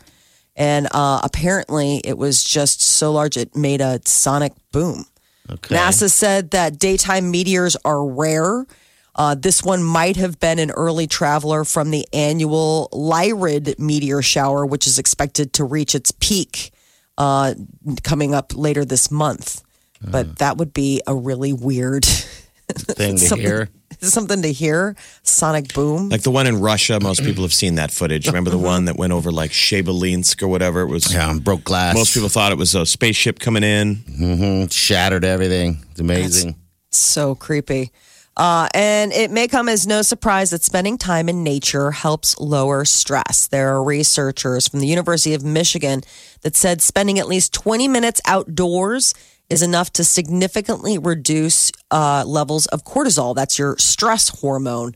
And 0.54 0.88
uh, 0.90 1.20
apparently, 1.22 1.98
it 2.04 2.18
was 2.18 2.42
just 2.44 2.82
so 2.82 3.12
large 3.12 3.36
it 3.36 3.56
made 3.56 3.80
a 3.80 4.00
sonic 4.04 4.52
boom. 4.72 5.06
okay. 5.48 5.74
NASA 5.74 6.10
said 6.10 6.50
that 6.50 6.78
daytime 6.78 7.30
meteors 7.30 7.76
are 7.84 8.04
rare. 8.04 8.66
Uh, 9.14 9.34
this 9.34 9.62
one 9.62 9.82
might 9.82 10.16
have 10.16 10.38
been 10.38 10.58
an 10.58 10.70
early 10.72 11.06
traveler 11.06 11.64
from 11.64 11.90
the 11.90 12.06
annual 12.12 12.88
Lyrid 12.92 13.78
meteor 13.78 14.22
shower, 14.22 14.66
which 14.66 14.86
is 14.86 14.98
expected 14.98 15.52
to 15.54 15.64
reach 15.64 15.94
its 15.94 16.12
peak 16.20 16.72
uh, 17.16 17.54
coming 18.02 18.34
up 18.34 18.56
later 18.56 18.84
this 18.84 19.10
month. 19.10 19.62
But 20.02 20.38
that 20.38 20.56
would 20.58 20.72
be 20.72 21.02
a 21.06 21.14
really 21.14 21.52
weird 21.52 22.04
thing 22.74 23.16
to 23.16 23.18
something, 23.18 23.46
hear. 23.46 23.68
something 24.00 24.42
to 24.42 24.52
hear. 24.52 24.96
Sonic 25.22 25.74
boom. 25.74 26.08
Like 26.08 26.22
the 26.22 26.30
one 26.30 26.46
in 26.46 26.60
Russia, 26.60 27.00
most 27.00 27.22
people 27.24 27.42
have 27.42 27.52
seen 27.54 27.76
that 27.76 27.90
footage. 27.90 28.26
Remember 28.26 28.50
the 28.50 28.58
one 28.58 28.84
that 28.86 28.96
went 28.96 29.12
over 29.12 29.30
like 29.32 29.50
Shebelinsk 29.50 30.42
or 30.42 30.48
whatever? 30.48 30.82
It 30.82 30.86
was. 30.88 31.12
Yeah, 31.12 31.36
broke 31.38 31.64
glass. 31.64 31.94
Most 31.94 32.14
people 32.14 32.28
thought 32.28 32.52
it 32.52 32.58
was 32.58 32.74
a 32.74 32.86
spaceship 32.86 33.38
coming 33.38 33.64
in. 33.64 33.96
Mhm, 33.96 34.72
shattered 34.72 35.24
everything. 35.24 35.84
It's 35.90 36.00
amazing. 36.00 36.56
So 36.90 37.34
creepy. 37.34 37.90
Uh, 38.36 38.68
and 38.72 39.12
it 39.12 39.32
may 39.32 39.48
come 39.48 39.68
as 39.68 39.84
no 39.84 40.00
surprise 40.00 40.50
that 40.50 40.62
spending 40.62 40.96
time 40.96 41.28
in 41.28 41.42
nature 41.42 41.90
helps 41.90 42.38
lower 42.38 42.84
stress. 42.84 43.48
There 43.48 43.74
are 43.74 43.82
researchers 43.82 44.68
from 44.68 44.78
the 44.78 44.86
University 44.86 45.34
of 45.34 45.42
Michigan 45.42 46.02
that 46.42 46.54
said 46.54 46.80
spending 46.80 47.18
at 47.18 47.26
least 47.26 47.52
20 47.52 47.88
minutes 47.88 48.20
outdoors 48.26 49.12
is 49.50 49.62
enough 49.62 49.92
to 49.94 50.04
significantly 50.04 50.98
reduce 50.98 51.72
uh, 51.90 52.24
levels 52.26 52.66
of 52.66 52.84
cortisol. 52.84 53.34
That's 53.34 53.58
your 53.58 53.76
stress 53.78 54.28
hormone. 54.40 54.94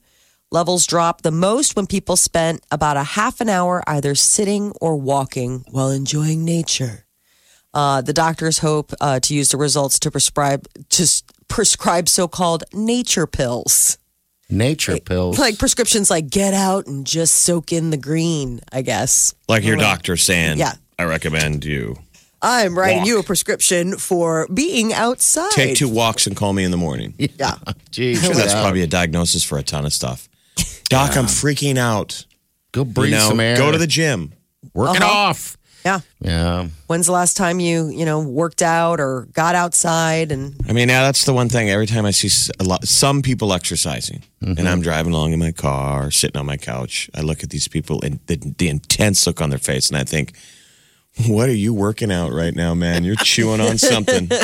Levels 0.50 0.86
drop 0.86 1.22
the 1.22 1.30
most 1.30 1.74
when 1.76 1.86
people 1.86 2.16
spend 2.16 2.60
about 2.70 2.98
a 2.98 3.02
half 3.02 3.40
an 3.40 3.48
hour 3.48 3.82
either 3.86 4.14
sitting 4.14 4.72
or 4.80 4.96
walking 4.96 5.64
while 5.70 5.90
enjoying 5.90 6.44
nature. 6.44 7.06
Uh, 7.72 8.02
the 8.02 8.12
doctors 8.12 8.58
hope 8.58 8.92
uh, 9.00 9.18
to 9.20 9.34
use 9.34 9.50
the 9.50 9.56
results 9.56 9.98
to 10.00 10.10
prescribe 10.10 10.68
to 10.90 11.06
prescribe 11.48 12.06
so-called 12.08 12.64
nature 12.74 13.26
pills, 13.26 13.96
Nature 14.50 14.98
pills. 15.00 15.38
like 15.38 15.58
prescriptions 15.58 16.10
like 16.10 16.28
get 16.28 16.52
out 16.52 16.86
and 16.86 17.06
just 17.06 17.34
soak 17.36 17.72
in 17.72 17.88
the 17.88 17.96
green. 17.96 18.60
I 18.70 18.82
guess 18.82 19.34
Like 19.48 19.64
your 19.64 19.76
doctor 19.76 20.18
saying, 20.18 20.58
Yeah. 20.58 20.72
I 20.98 21.04
recommend 21.04 21.64
you 21.64 21.96
I'm 22.42 22.76
writing 22.76 22.98
Walk. 22.98 23.06
you 23.06 23.18
a 23.20 23.22
prescription 23.22 23.96
for 23.96 24.48
being 24.52 24.92
outside. 24.92 25.50
take 25.52 25.76
two 25.76 25.88
walks 25.88 26.26
and 26.26 26.36
call 26.36 26.52
me 26.52 26.64
in 26.64 26.70
the 26.72 26.76
morning. 26.76 27.14
Yeah, 27.18 27.54
Gee, 27.90 28.16
Sure, 28.16 28.34
that's 28.34 28.52
wow. 28.54 28.62
probably 28.62 28.82
a 28.82 28.86
diagnosis 28.88 29.44
for 29.44 29.58
a 29.58 29.62
ton 29.62 29.84
of 29.86 29.92
stuff. 29.92 30.28
Doc, 30.90 31.16
I'm 31.16 31.26
freaking 31.26 31.78
out. 31.78 32.26
Go 32.72 32.84
breathe 32.84 33.10
you 33.12 33.16
know, 33.18 33.28
some 33.28 33.40
air. 33.40 33.56
go 33.56 33.70
to 33.70 33.78
the 33.78 33.86
gym. 33.86 34.32
work 34.74 34.96
it 34.96 35.02
Uh-huh. 35.02 35.12
off. 35.30 35.56
yeah. 35.84 36.00
Yeah. 36.20 36.68
When's 36.86 37.06
the 37.06 37.12
last 37.12 37.36
time 37.36 37.58
you 37.60 37.88
you 37.88 38.04
know 38.04 38.20
worked 38.20 38.62
out 38.62 39.00
or 39.00 39.28
got 39.32 39.54
outside 39.54 40.30
and 40.32 40.54
I 40.68 40.72
mean, 40.72 40.88
now 40.88 41.02
that's 41.02 41.24
the 41.24 41.32
one 41.32 41.48
thing. 41.48 41.70
Every 41.70 41.86
time 41.86 42.04
I 42.06 42.10
see 42.12 42.28
s- 42.28 42.50
a 42.60 42.64
lot, 42.64 42.86
some 42.86 43.22
people 43.22 43.52
exercising, 43.52 44.22
and 44.40 44.68
I'm 44.68 44.80
driving 44.82 45.12
along 45.12 45.32
in 45.32 45.38
my 45.38 45.52
car, 45.52 46.10
sitting 46.10 46.38
on 46.38 46.46
my 46.46 46.56
couch, 46.56 47.08
I 47.14 47.20
look 47.20 47.42
at 47.42 47.50
these 47.50 47.68
people 47.68 48.00
and 48.04 48.18
the, 48.26 48.36
the 48.58 48.68
intense 48.68 49.26
look 49.26 49.40
on 49.40 49.50
their 49.50 49.58
face, 49.58 49.88
and 49.88 49.96
I 49.98 50.04
think, 50.04 50.34
"What 51.28 51.48
are 51.48 51.54
you 51.54 51.74
working 51.74 52.10
out 52.10 52.32
right 52.32 52.54
now, 52.54 52.74
man? 52.74 53.04
You're 53.04 53.16
chewing 53.16 53.60
on 53.60 53.78
something." 53.78 54.28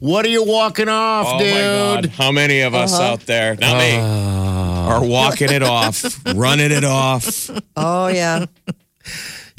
What 0.00 0.24
are 0.24 0.28
you 0.28 0.44
walking 0.44 0.88
off, 0.88 1.26
oh 1.28 1.38
dude? 1.40 1.52
my 1.52 1.60
god! 1.60 2.06
How 2.10 2.30
many 2.30 2.60
of 2.60 2.74
us 2.74 2.94
uh-huh. 2.94 3.02
out 3.12 3.20
there, 3.26 3.56
not 3.56 3.78
me, 3.78 3.96
uh. 3.96 4.02
are 4.02 5.04
walking 5.04 5.50
it 5.50 5.62
off, 5.64 6.04
running 6.34 6.70
it 6.70 6.84
off? 6.84 7.50
oh 7.76 8.06
yeah, 8.06 8.46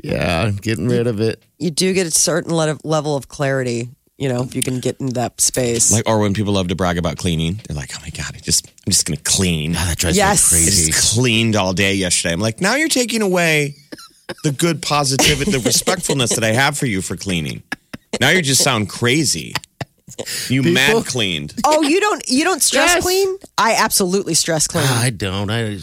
Yeah, 0.01 0.51
getting 0.51 0.87
rid 0.87 1.07
of 1.07 1.19
it. 1.19 1.43
you 1.57 1.69
do 1.71 1.93
get 1.93 2.07
a 2.07 2.11
certain 2.11 2.53
le- 2.55 2.79
level 2.85 3.15
of 3.17 3.27
clarity. 3.27 3.89
You 4.17 4.27
know, 4.29 4.43
if 4.43 4.53
you 4.55 4.61
can 4.61 4.79
get 4.81 4.99
in 4.99 5.07
that 5.13 5.39
space. 5.39 5.91
Like, 5.91 6.07
or 6.07 6.19
when 6.19 6.33
people 6.33 6.53
love 6.53 6.67
to 6.69 6.75
brag 6.75 6.97
about 6.97 7.17
cleaning, 7.17 7.59
they're 7.67 7.75
like, 7.75 7.91
"Oh 7.95 7.99
my 8.01 8.09
god, 8.09 8.31
I 8.35 8.39
just, 8.39 8.67
I'm 8.67 8.91
just 8.91 9.05
gonna 9.05 9.17
clean." 9.17 9.73
That 9.73 9.97
drives 9.97 10.15
Yes. 10.17 10.51
me 10.51 10.57
I 10.59 10.61
crazy. 10.61 10.91
just 10.91 11.13
cleaned 11.13 11.55
all 11.57 11.73
day 11.73 11.93
yesterday. 11.95 12.33
I'm 12.33 12.39
like, 12.41 12.59
now 12.61 12.75
you're 12.75 12.87
taking 12.89 13.21
away 13.21 13.75
the 14.43 14.51
good 14.51 14.81
positivity, 14.81 15.51
the 15.51 15.59
respectfulness 15.65 16.31
that 16.35 16.43
I 16.43 16.51
have 16.53 16.77
for 16.77 16.85
you 16.85 17.01
for 17.01 17.15
cleaning. 17.15 17.63
Now 18.19 18.29
you 18.29 18.41
just 18.41 18.63
sound 18.63 18.89
crazy. 18.89 19.53
You 20.49 20.63
mad 20.63 21.05
cleaned. 21.05 21.53
oh, 21.65 21.81
you 21.83 21.99
don't 22.01 22.23
you 22.27 22.43
don't 22.43 22.61
stress 22.61 22.95
Yes. 22.95 23.03
clean? 23.03 23.37
I 23.57 23.73
absolutely 23.75 24.33
stress 24.33 24.67
clean. 24.67 24.83
Ah, 24.87 25.03
I 25.03 25.09
don't. 25.11 25.49
I 25.51 25.77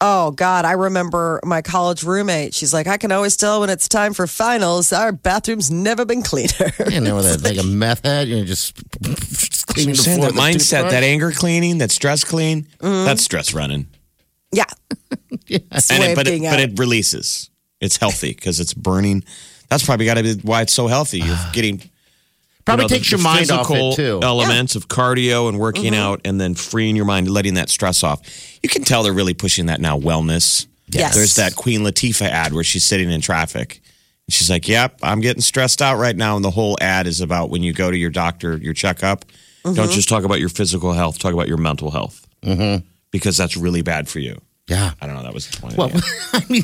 Oh 0.00 0.30
God, 0.30 0.64
I 0.64 0.72
remember 0.72 1.40
my 1.44 1.60
college 1.60 2.04
roommate. 2.04 2.54
She's 2.54 2.72
like, 2.72 2.86
I 2.86 2.98
can 2.98 3.10
always 3.10 3.36
tell 3.36 3.60
when 3.60 3.68
it's 3.68 3.88
time 3.88 4.14
for 4.14 4.28
finals. 4.28 4.92
Our 4.92 5.10
bathroom's 5.10 5.72
never 5.72 6.04
been 6.04 6.22
cleaner. 6.22 6.70
didn't 6.78 7.02
know 7.02 7.20
that. 7.22 7.42
Like 7.42 7.58
a 7.58 7.64
meth 7.64 8.04
head, 8.04 8.28
you're 8.28 8.44
just, 8.44 8.76
just 9.02 9.66
cleaning 9.66 9.96
the 9.96 10.02
Saying 10.02 10.18
floor 10.18 10.30
that 10.30 10.36
with 10.36 10.44
a 10.44 10.46
mindset, 10.58 10.58
toothbrush. 10.82 10.90
that 10.92 11.02
anger 11.02 11.32
cleaning, 11.32 11.78
that 11.78 11.90
stress 11.90 12.22
clean, 12.22 12.62
mm-hmm. 12.78 13.04
that's 13.06 13.24
stress 13.24 13.52
running. 13.52 13.88
yeah, 14.52 14.64
It's 15.48 15.90
a 15.90 15.94
And 15.94 16.00
way 16.02 16.06
it, 16.06 16.10
of 16.12 16.16
but 16.16 16.26
it, 16.28 16.30
being 16.30 16.42
but 16.44 16.54
out. 16.54 16.60
it 16.60 16.78
releases. 16.78 17.50
It's 17.80 17.96
healthy 17.96 18.30
because 18.34 18.60
it's 18.60 18.74
burning. 18.74 19.24
That's 19.68 19.84
probably 19.84 20.06
got 20.06 20.14
to 20.14 20.22
be 20.22 20.34
why 20.42 20.62
it's 20.62 20.72
so 20.72 20.86
healthy. 20.86 21.20
You're 21.20 21.36
getting 21.52 21.82
Probably 22.64 22.86
the- 22.86 22.94
takes 22.96 23.10
your 23.10 23.18
the 23.18 23.24
mind 23.24 23.50
off 23.50 23.70
it, 23.70 23.96
too. 23.96 24.20
Elements 24.22 24.76
of 24.76 24.88
cardio 24.88 25.48
and 25.48 25.58
working 25.58 25.92
Mm-hmm. 25.92 25.94
out, 26.02 26.20
and 26.24 26.40
then 26.40 26.54
freeing 26.54 26.96
your 26.96 27.04
mind, 27.06 27.30
letting 27.30 27.54
that 27.54 27.70
stress 27.70 28.02
off. 28.02 28.20
You 28.62 28.68
can 28.68 28.82
tell 28.84 29.02
they're 29.02 29.12
really 29.12 29.34
pushing 29.34 29.66
that 29.66 29.80
now. 29.80 29.98
Wellness. 29.98 30.66
Yes. 30.88 31.14
There's 31.14 31.36
that 31.36 31.54
Queen 31.56 31.80
Latifah 31.82 32.28
ad 32.28 32.52
where 32.52 32.64
she's 32.64 32.84
sitting 32.84 33.10
in 33.10 33.20
traffic. 33.20 33.80
And 34.26 34.34
she's 34.34 34.50
like, 34.50 34.66
"Yep, 34.68 34.98
I'm 35.02 35.20
getting 35.20 35.40
stressed 35.42 35.80
out 35.80 35.96
right 35.98 36.16
now." 36.16 36.36
And 36.36 36.44
the 36.44 36.50
whole 36.50 36.76
ad 36.80 37.06
is 37.06 37.20
about 37.22 37.48
when 37.50 37.62
you 37.62 37.72
go 37.72 37.90
to 37.90 37.96
your 37.96 38.10
doctor, 38.10 38.56
your 38.58 38.74
checkup. 38.74 39.24
Mm-hmm. 39.64 39.74
Don't 39.74 39.90
just 39.90 40.08
talk 40.08 40.24
about 40.24 40.40
your 40.40 40.48
physical 40.50 40.92
health. 40.92 41.18
Talk 41.18 41.32
about 41.34 41.48
your 41.48 41.56
mental 41.58 41.90
health, 41.90 42.26
mm-hmm. 42.42 42.86
because 43.10 43.36
that's 43.38 43.56
really 43.56 43.82
bad 43.82 44.08
for 44.08 44.18
you. 44.18 44.38
Yeah. 44.68 44.92
I 45.00 45.06
don't 45.06 45.16
know. 45.16 45.22
That 45.22 45.32
was 45.32 45.48
the 45.48 45.60
point. 45.60 45.76
Well, 45.76 45.86
of 45.86 45.94
the 45.94 46.02
ad. 46.34 46.44
I 46.44 46.52
mean, 46.52 46.62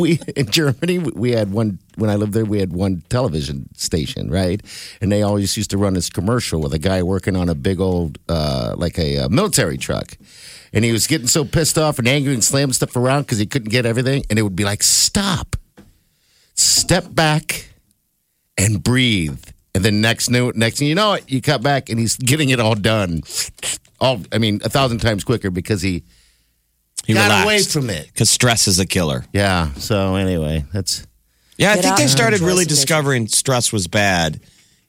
we 0.00 0.20
in 0.36 0.46
Germany 0.46 0.98
we 0.98 1.32
had 1.32 1.52
one 1.52 1.80
when 1.96 2.08
I 2.08 2.14
lived 2.14 2.34
there. 2.34 2.44
We 2.44 2.60
had 2.60 2.72
one 2.72 3.02
television 3.08 3.68
station, 3.74 4.30
right? 4.30 4.62
And 5.00 5.10
they 5.10 5.22
always 5.22 5.56
used 5.56 5.70
to 5.70 5.78
run 5.78 5.94
this 5.94 6.08
commercial 6.08 6.60
with 6.60 6.72
a 6.72 6.78
guy 6.78 7.02
working 7.02 7.34
on 7.34 7.48
a 7.48 7.54
big 7.56 7.80
old, 7.80 8.18
uh, 8.28 8.74
like 8.76 8.96
a, 8.98 9.18
uh 9.18 9.28
military 9.28 9.76
truck, 9.76 10.16
and 10.72 10.84
he 10.84 10.92
was 10.92 11.08
getting 11.08 11.26
so 11.26 11.44
pissed 11.44 11.76
off 11.76 11.98
and 11.98 12.06
angry 12.06 12.32
and 12.32 12.44
slamming 12.44 12.74
stuff 12.74 12.94
around 12.94 13.22
because 13.22 13.38
he 13.38 13.46
couldn't 13.46 13.70
get 13.70 13.84
everything. 13.84 14.24
And 14.30 14.38
it 14.38 14.42
would 14.42 14.56
be 14.56 14.64
like, 14.64 14.84
"Stop, 14.84 15.56
step 16.54 17.12
back, 17.12 17.70
and 18.56 18.84
breathe." 18.84 19.42
And 19.74 19.84
then 19.84 20.00
next 20.00 20.30
new 20.30 20.52
next 20.54 20.78
thing 20.78 20.86
you 20.88 20.94
know 20.94 21.14
it, 21.14 21.24
you 21.28 21.40
cut 21.40 21.62
back 21.62 21.88
and 21.88 21.98
he's 21.98 22.16
getting 22.16 22.50
it 22.50 22.60
all 22.60 22.74
done. 22.76 23.22
All 24.02 24.20
I 24.32 24.38
mean, 24.38 24.60
a 24.64 24.68
thousand 24.68 24.98
times 24.98 25.24
quicker 25.24 25.50
because 25.50 25.80
he 25.80 26.02
he 27.06 27.14
got 27.14 27.22
relaxed. 27.24 27.44
away 27.44 27.62
from 27.62 27.90
it. 27.90 28.06
because 28.08 28.28
stress 28.30 28.66
is 28.68 28.78
a 28.78 28.86
killer. 28.86 29.24
Yeah. 29.32 29.72
So 29.74 30.16
anyway, 30.16 30.64
that's 30.72 31.06
Yeah, 31.56 31.70
I 31.70 31.74
Get 31.76 31.82
think 31.82 31.92
out 31.92 31.96
they 31.98 32.02
and 32.04 32.10
started 32.10 32.34
enjoy 32.36 32.46
really 32.46 32.64
some 32.64 32.70
nature. 32.72 32.74
discovering 32.80 33.28
stress 33.28 33.72
was 33.72 33.86
bad 33.86 34.40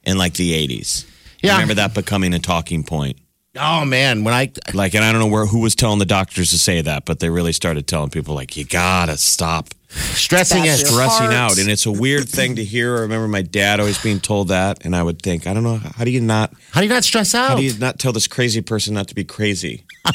in 0.04 0.18
like 0.18 0.34
the 0.34 0.52
80s. 0.52 1.04
I 1.06 1.46
Yeah. 1.46 1.52
remember 1.54 1.74
that 1.74 1.94
becoming 1.94 2.34
a 2.34 2.38
talking 2.38 2.82
point. 2.84 3.18
oh 3.56 3.84
man, 3.84 4.24
when 4.24 4.34
I 4.34 4.50
Like, 4.74 4.94
and 4.94 5.04
I 5.04 5.12
don't 5.12 5.20
know 5.20 5.28
where 5.28 5.46
who 5.46 5.60
was 5.60 5.74
telling 5.76 5.98
the 6.00 6.06
doctors 6.06 6.50
to 6.50 6.58
say 6.58 6.80
that, 6.82 7.04
but 7.04 7.20
they 7.20 7.30
really 7.30 7.52
started 7.52 7.86
telling 7.86 8.10
people 8.10 8.34
like, 8.34 8.56
you 8.56 8.64
gotta 8.64 9.16
stop 9.16 9.72
stressing 9.94 10.62
Bad 10.64 10.80
it. 10.80 10.86
stressing 10.86 11.26
heart. 11.26 11.32
out. 11.52 11.58
And 11.58 11.70
it's 11.70 11.86
a 11.86 11.92
weird 11.92 12.28
thing 12.28 12.56
to 12.56 12.64
hear. 12.64 12.96
I 12.96 13.00
remember 13.00 13.28
my 13.28 13.42
dad 13.42 13.80
always 13.80 14.00
being 14.02 14.20
told 14.20 14.48
that, 14.48 14.84
and 14.84 14.94
I 14.94 15.02
would 15.02 15.22
think, 15.22 15.46
I 15.46 15.54
don't 15.54 15.62
know, 15.64 15.76
how 15.78 16.04
do 16.04 16.10
you 16.10 16.20
not, 16.20 16.52
How 16.72 16.80
do 16.80 16.86
you 16.86 16.92
not 16.92 17.04
stress 17.04 17.34
out? 17.34 17.48
how 17.50 17.56
do 17.56 17.62
you 17.64 17.76
not 17.78 17.98
tell 17.98 18.12
this 18.12 18.26
crazy 18.26 18.60
person 18.60 18.94
not 18.94 19.08
to 19.08 19.14
be 19.14 19.24
crazy? 19.24 19.84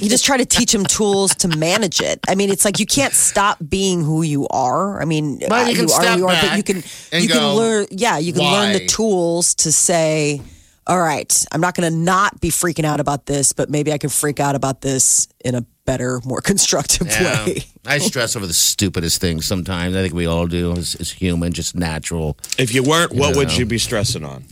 You 0.00 0.08
just 0.08 0.24
try 0.24 0.36
to 0.36 0.44
teach 0.44 0.72
them 0.72 0.84
tools 0.84 1.32
to 1.36 1.48
manage 1.48 2.00
it. 2.00 2.18
I 2.28 2.34
mean, 2.34 2.50
it's 2.50 2.64
like 2.64 2.80
you 2.80 2.86
can't 2.86 3.12
stop 3.12 3.56
being 3.68 4.02
who 4.02 4.22
you 4.22 4.48
are. 4.48 5.00
I 5.00 5.04
mean, 5.04 5.38
But 5.48 5.66
you 5.68 5.74
uh, 5.74 5.76
can 5.76 5.84
are 5.84 5.88
step 5.88 6.12
who 6.14 6.18
you 6.18 6.26
are, 6.26 6.36
but 6.42 6.56
you 6.56 6.62
can 6.64 6.76
you 7.12 7.28
go, 7.28 7.34
can 7.34 7.54
learn. 7.54 7.86
Yeah, 7.92 8.18
you 8.18 8.32
can 8.32 8.42
learn 8.42 8.72
the 8.72 8.84
tools 8.86 9.54
to 9.56 9.70
say, 9.70 10.42
"All 10.86 11.00
right, 11.00 11.32
I'm 11.52 11.60
not 11.60 11.74
going 11.74 11.90
to 11.90 11.96
not 11.96 12.40
be 12.40 12.50
freaking 12.50 12.84
out 12.84 13.00
about 13.00 13.26
this, 13.26 13.52
but 13.52 13.70
maybe 13.70 13.92
I 13.92 13.98
can 13.98 14.10
freak 14.10 14.40
out 14.40 14.54
about 14.54 14.80
this 14.80 15.28
in 15.44 15.54
a 15.54 15.62
better, 15.86 16.20
more 16.24 16.40
constructive 16.50 17.06
Yeah. 17.08 17.44
way." 17.46 17.64
I 17.86 17.98
stress 17.98 18.34
over 18.36 18.46
the 18.46 18.54
stupidest 18.54 19.20
things 19.20 19.46
sometimes. 19.46 19.94
I 19.94 20.02
think 20.02 20.14
we 20.14 20.26
all 20.26 20.46
do 20.46 20.72
as, 20.72 20.94
as 20.96 21.10
human, 21.10 21.52
just 21.52 21.74
natural. 21.74 22.36
If 22.58 22.74
you 22.74 22.82
weren't, 22.82 23.12
what 23.12 23.36
would 23.36 23.52
Yeah. 23.52 23.58
you 23.58 23.66
be 23.66 23.78
stressing 23.78 24.24
on? 24.24 24.44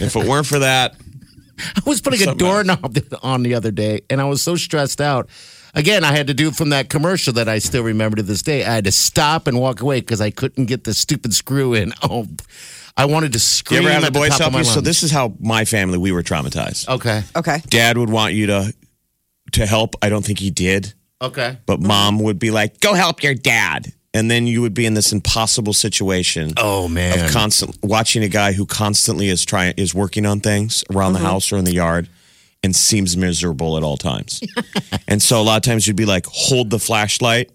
If 0.00 0.16
it 0.16 0.26
weren't 0.26 0.46
for 0.46 0.60
that, 0.60 0.94
I 1.76 1.80
was 1.86 2.00
putting 2.00 2.20
a 2.20 2.24
Something 2.24 2.38
doorknob 2.46 2.96
on 3.22 3.42
the 3.42 3.54
other 3.54 3.70
day, 3.70 4.00
and 4.08 4.20
I 4.20 4.24
was 4.24 4.40
so 4.42 4.56
stressed 4.56 5.00
out. 5.00 5.28
Again, 5.74 6.04
I 6.04 6.12
had 6.14 6.26
to 6.26 6.34
do 6.34 6.48
it 6.48 6.54
from 6.56 6.68
that 6.70 6.90
commercial 6.90 7.32
that 7.34 7.48
I 7.48 7.58
still 7.58 7.82
remember 7.82 8.16
to 8.16 8.22
this 8.22 8.42
day. 8.42 8.62
I 8.64 8.74
had 8.74 8.84
to 8.84 8.92
stop 8.92 9.46
and 9.46 9.58
walk 9.58 9.80
away 9.80 10.00
because 10.00 10.20
I 10.20 10.30
couldn't 10.30 10.66
get 10.66 10.84
the 10.84 10.92
stupid 10.92 11.32
screw 11.34 11.72
in. 11.72 11.92
Oh, 12.02 12.26
I 12.96 13.06
wanted 13.06 13.32
to 13.32 13.36
you 13.36 13.40
scream. 13.40 13.82
ever 13.82 13.90
have 13.90 14.02
the 14.02 14.06
at 14.08 14.12
the 14.12 14.18
boys 14.18 14.30
top 14.30 14.36
of 14.36 14.42
help 14.42 14.52
my 14.52 14.58
you? 14.60 14.64
So 14.64 14.80
this 14.80 15.02
is 15.02 15.10
how 15.10 15.34
my 15.40 15.64
family 15.64 15.98
we 15.98 16.12
were 16.12 16.22
traumatized. 16.22 16.88
Okay. 16.88 17.22
Okay. 17.34 17.60
Dad 17.68 17.96
would 17.98 18.10
want 18.10 18.34
you 18.34 18.46
to 18.46 18.74
to 19.52 19.66
help. 19.66 19.94
I 20.02 20.08
don't 20.08 20.24
think 20.24 20.38
he 20.38 20.50
did. 20.50 20.92
Okay. 21.20 21.58
But 21.66 21.80
mom 21.80 22.18
would 22.20 22.38
be 22.38 22.50
like, 22.50 22.80
"Go 22.80 22.94
help 22.94 23.22
your 23.22 23.34
dad," 23.34 23.92
and 24.12 24.30
then 24.30 24.46
you 24.46 24.60
would 24.62 24.74
be 24.74 24.86
in 24.86 24.94
this 24.94 25.12
impossible 25.12 25.72
situation 25.72 26.52
Oh 26.56 26.88
man. 26.88 27.26
of 27.26 27.30
constant 27.30 27.78
watching 27.82 28.22
a 28.22 28.28
guy 28.28 28.52
who 28.52 28.66
constantly 28.66 29.28
is 29.28 29.44
trying 29.44 29.74
is 29.76 29.94
working 29.94 30.26
on 30.26 30.40
things 30.40 30.84
around 30.90 31.12
the 31.12 31.20
mm-hmm. 31.20 31.28
house 31.28 31.52
or 31.52 31.56
in 31.56 31.64
the 31.64 31.74
yard 31.74 32.08
and 32.62 32.74
seems 32.74 33.16
miserable 33.16 33.76
at 33.76 33.82
all 33.82 33.96
times. 33.96 34.42
and 35.08 35.22
so 35.22 35.40
a 35.40 35.42
lot 35.42 35.56
of 35.56 35.62
times 35.62 35.86
you'd 35.86 35.96
be 35.96 36.06
like, 36.06 36.26
"Hold 36.26 36.70
the 36.70 36.78
flashlight." 36.78 37.50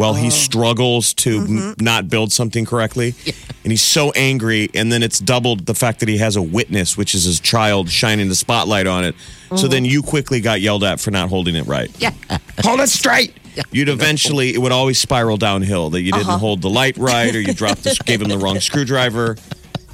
While 0.00 0.14
he 0.14 0.28
oh. 0.28 0.30
struggles 0.30 1.12
to 1.12 1.40
m- 1.40 1.46
mm-hmm. 1.46 1.84
not 1.84 2.08
build 2.08 2.32
something 2.32 2.64
correctly, 2.64 3.14
and 3.64 3.70
he's 3.70 3.82
so 3.82 4.12
angry, 4.12 4.70
and 4.72 4.90
then 4.90 5.02
it's 5.02 5.18
doubled 5.18 5.66
the 5.66 5.74
fact 5.74 6.00
that 6.00 6.08
he 6.08 6.16
has 6.16 6.36
a 6.36 6.42
witness, 6.42 6.96
which 6.96 7.14
is 7.14 7.24
his 7.24 7.38
child, 7.38 7.90
shining 7.90 8.30
the 8.30 8.34
spotlight 8.34 8.86
on 8.86 9.04
it. 9.04 9.14
So 9.56 9.68
then 9.68 9.82
mm-hmm. 9.82 9.92
you 9.92 10.02
quickly 10.02 10.40
got 10.40 10.62
yelled 10.62 10.84
at 10.84 11.00
for 11.00 11.10
not 11.10 11.28
holding 11.28 11.54
it 11.54 11.66
right. 11.66 11.90
Yeah. 12.00 12.14
hold 12.60 12.80
it 12.80 12.88
straight. 12.88 13.36
You'd 13.72 13.90
eventually, 13.90 14.54
it 14.54 14.58
would 14.58 14.72
always 14.72 14.98
spiral 14.98 15.36
downhill 15.36 15.90
that 15.90 16.00
you 16.00 16.12
didn't 16.12 16.28
uh-huh. 16.28 16.38
hold 16.38 16.62
the 16.62 16.70
light 16.70 16.96
right 16.96 17.36
or 17.36 17.40
you 17.42 17.52
dropped 17.52 17.84
this, 17.84 17.98
gave 17.98 18.22
him 18.22 18.30
the 18.30 18.38
wrong 18.38 18.58
screwdriver. 18.60 19.36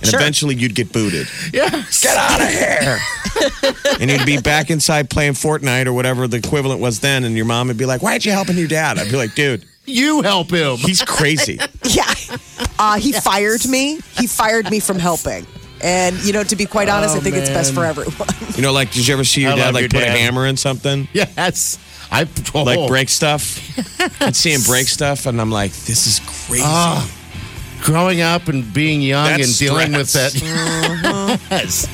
And 0.03 0.15
eventually 0.15 0.55
you'd 0.55 0.77
get 0.77 0.93
booted. 0.93 1.27
Yes. 1.53 2.01
Get 2.01 2.17
out 2.17 2.41
of 2.41 2.49
here. 2.49 2.99
and 3.99 4.09
you'd 4.09 4.27
be 4.27 4.41
back 4.41 4.71
inside 4.71 5.11
playing 5.11 5.33
Fortnite 5.33 5.87
or 5.87 5.95
whatever 5.95 6.29
the 6.29 6.37
equivalent 6.37 6.81
was 6.81 7.01
then. 7.01 7.25
And 7.25 7.35
your 7.35 7.47
mom 7.47 7.67
would 7.67 7.79
be 7.79 7.87
like, 7.87 8.03
Why 8.03 8.13
aren't 8.13 8.25
you 8.25 8.31
helping 8.31 8.57
your 8.57 8.69
dad? 8.69 8.99
I'd 8.99 9.11
be 9.11 9.17
like, 9.17 9.35
Dude, 9.35 9.65
You 9.87 10.23
help 10.23 10.51
him. 10.51 10.77
he's 10.77 11.03
crazy. 11.03 11.59
Yeah. 11.89 12.13
Uh, 12.79 12.99
he 12.99 13.13
fired 13.13 13.65
me. 13.69 14.01
He 14.19 14.27
fired 14.27 14.69
me 14.71 14.81
from 14.81 14.99
helping. 14.99 15.47
And 15.83 16.17
you 16.25 16.33
know, 16.33 16.43
to 16.43 16.57
be 16.57 16.67
quite 16.67 16.89
honest, 16.89 17.15
I 17.15 17.19
Oh, 17.19 17.21
think 17.21 17.37
it's 17.37 17.49
best 17.49 17.73
for 17.75 17.85
everyone. 17.85 18.29
You 18.57 18.63
know, 18.63 18.73
like, 18.73 18.91
did 18.91 19.07
you 19.07 19.13
ever 19.15 19.23
see 19.25 19.43
your 19.43 19.53
I 19.53 19.57
dad 19.57 19.75
like 19.75 19.83
your 19.83 19.89
put 19.91 20.03
a 20.03 20.11
hammer 20.11 20.47
in 20.47 20.57
something? 20.57 21.07
Yes. 21.13 21.79
I 22.11 22.27
oh, 22.55 22.63
Like 22.63 22.89
break 22.89 23.09
stuff? 23.09 23.61
I'd 24.23 24.35
see 24.35 24.53
him 24.53 24.63
break 24.63 24.89
stuff 24.99 25.27
and 25.27 25.41
I'm 25.41 25.51
like, 25.51 25.73
This 25.73 26.07
is 26.07 26.21
crazy. 26.49 26.65
Ah, 26.67 27.07
growing 27.83 28.21
up 28.23 28.49
and 28.49 28.73
being 28.73 29.01
young 29.03 29.27
That's 29.27 29.49
and 29.49 29.59
dealing 29.59 29.93
with 29.93 30.13
that. 30.15 30.33
Mm-hmm. 30.33 31.53
yes. 31.53 31.87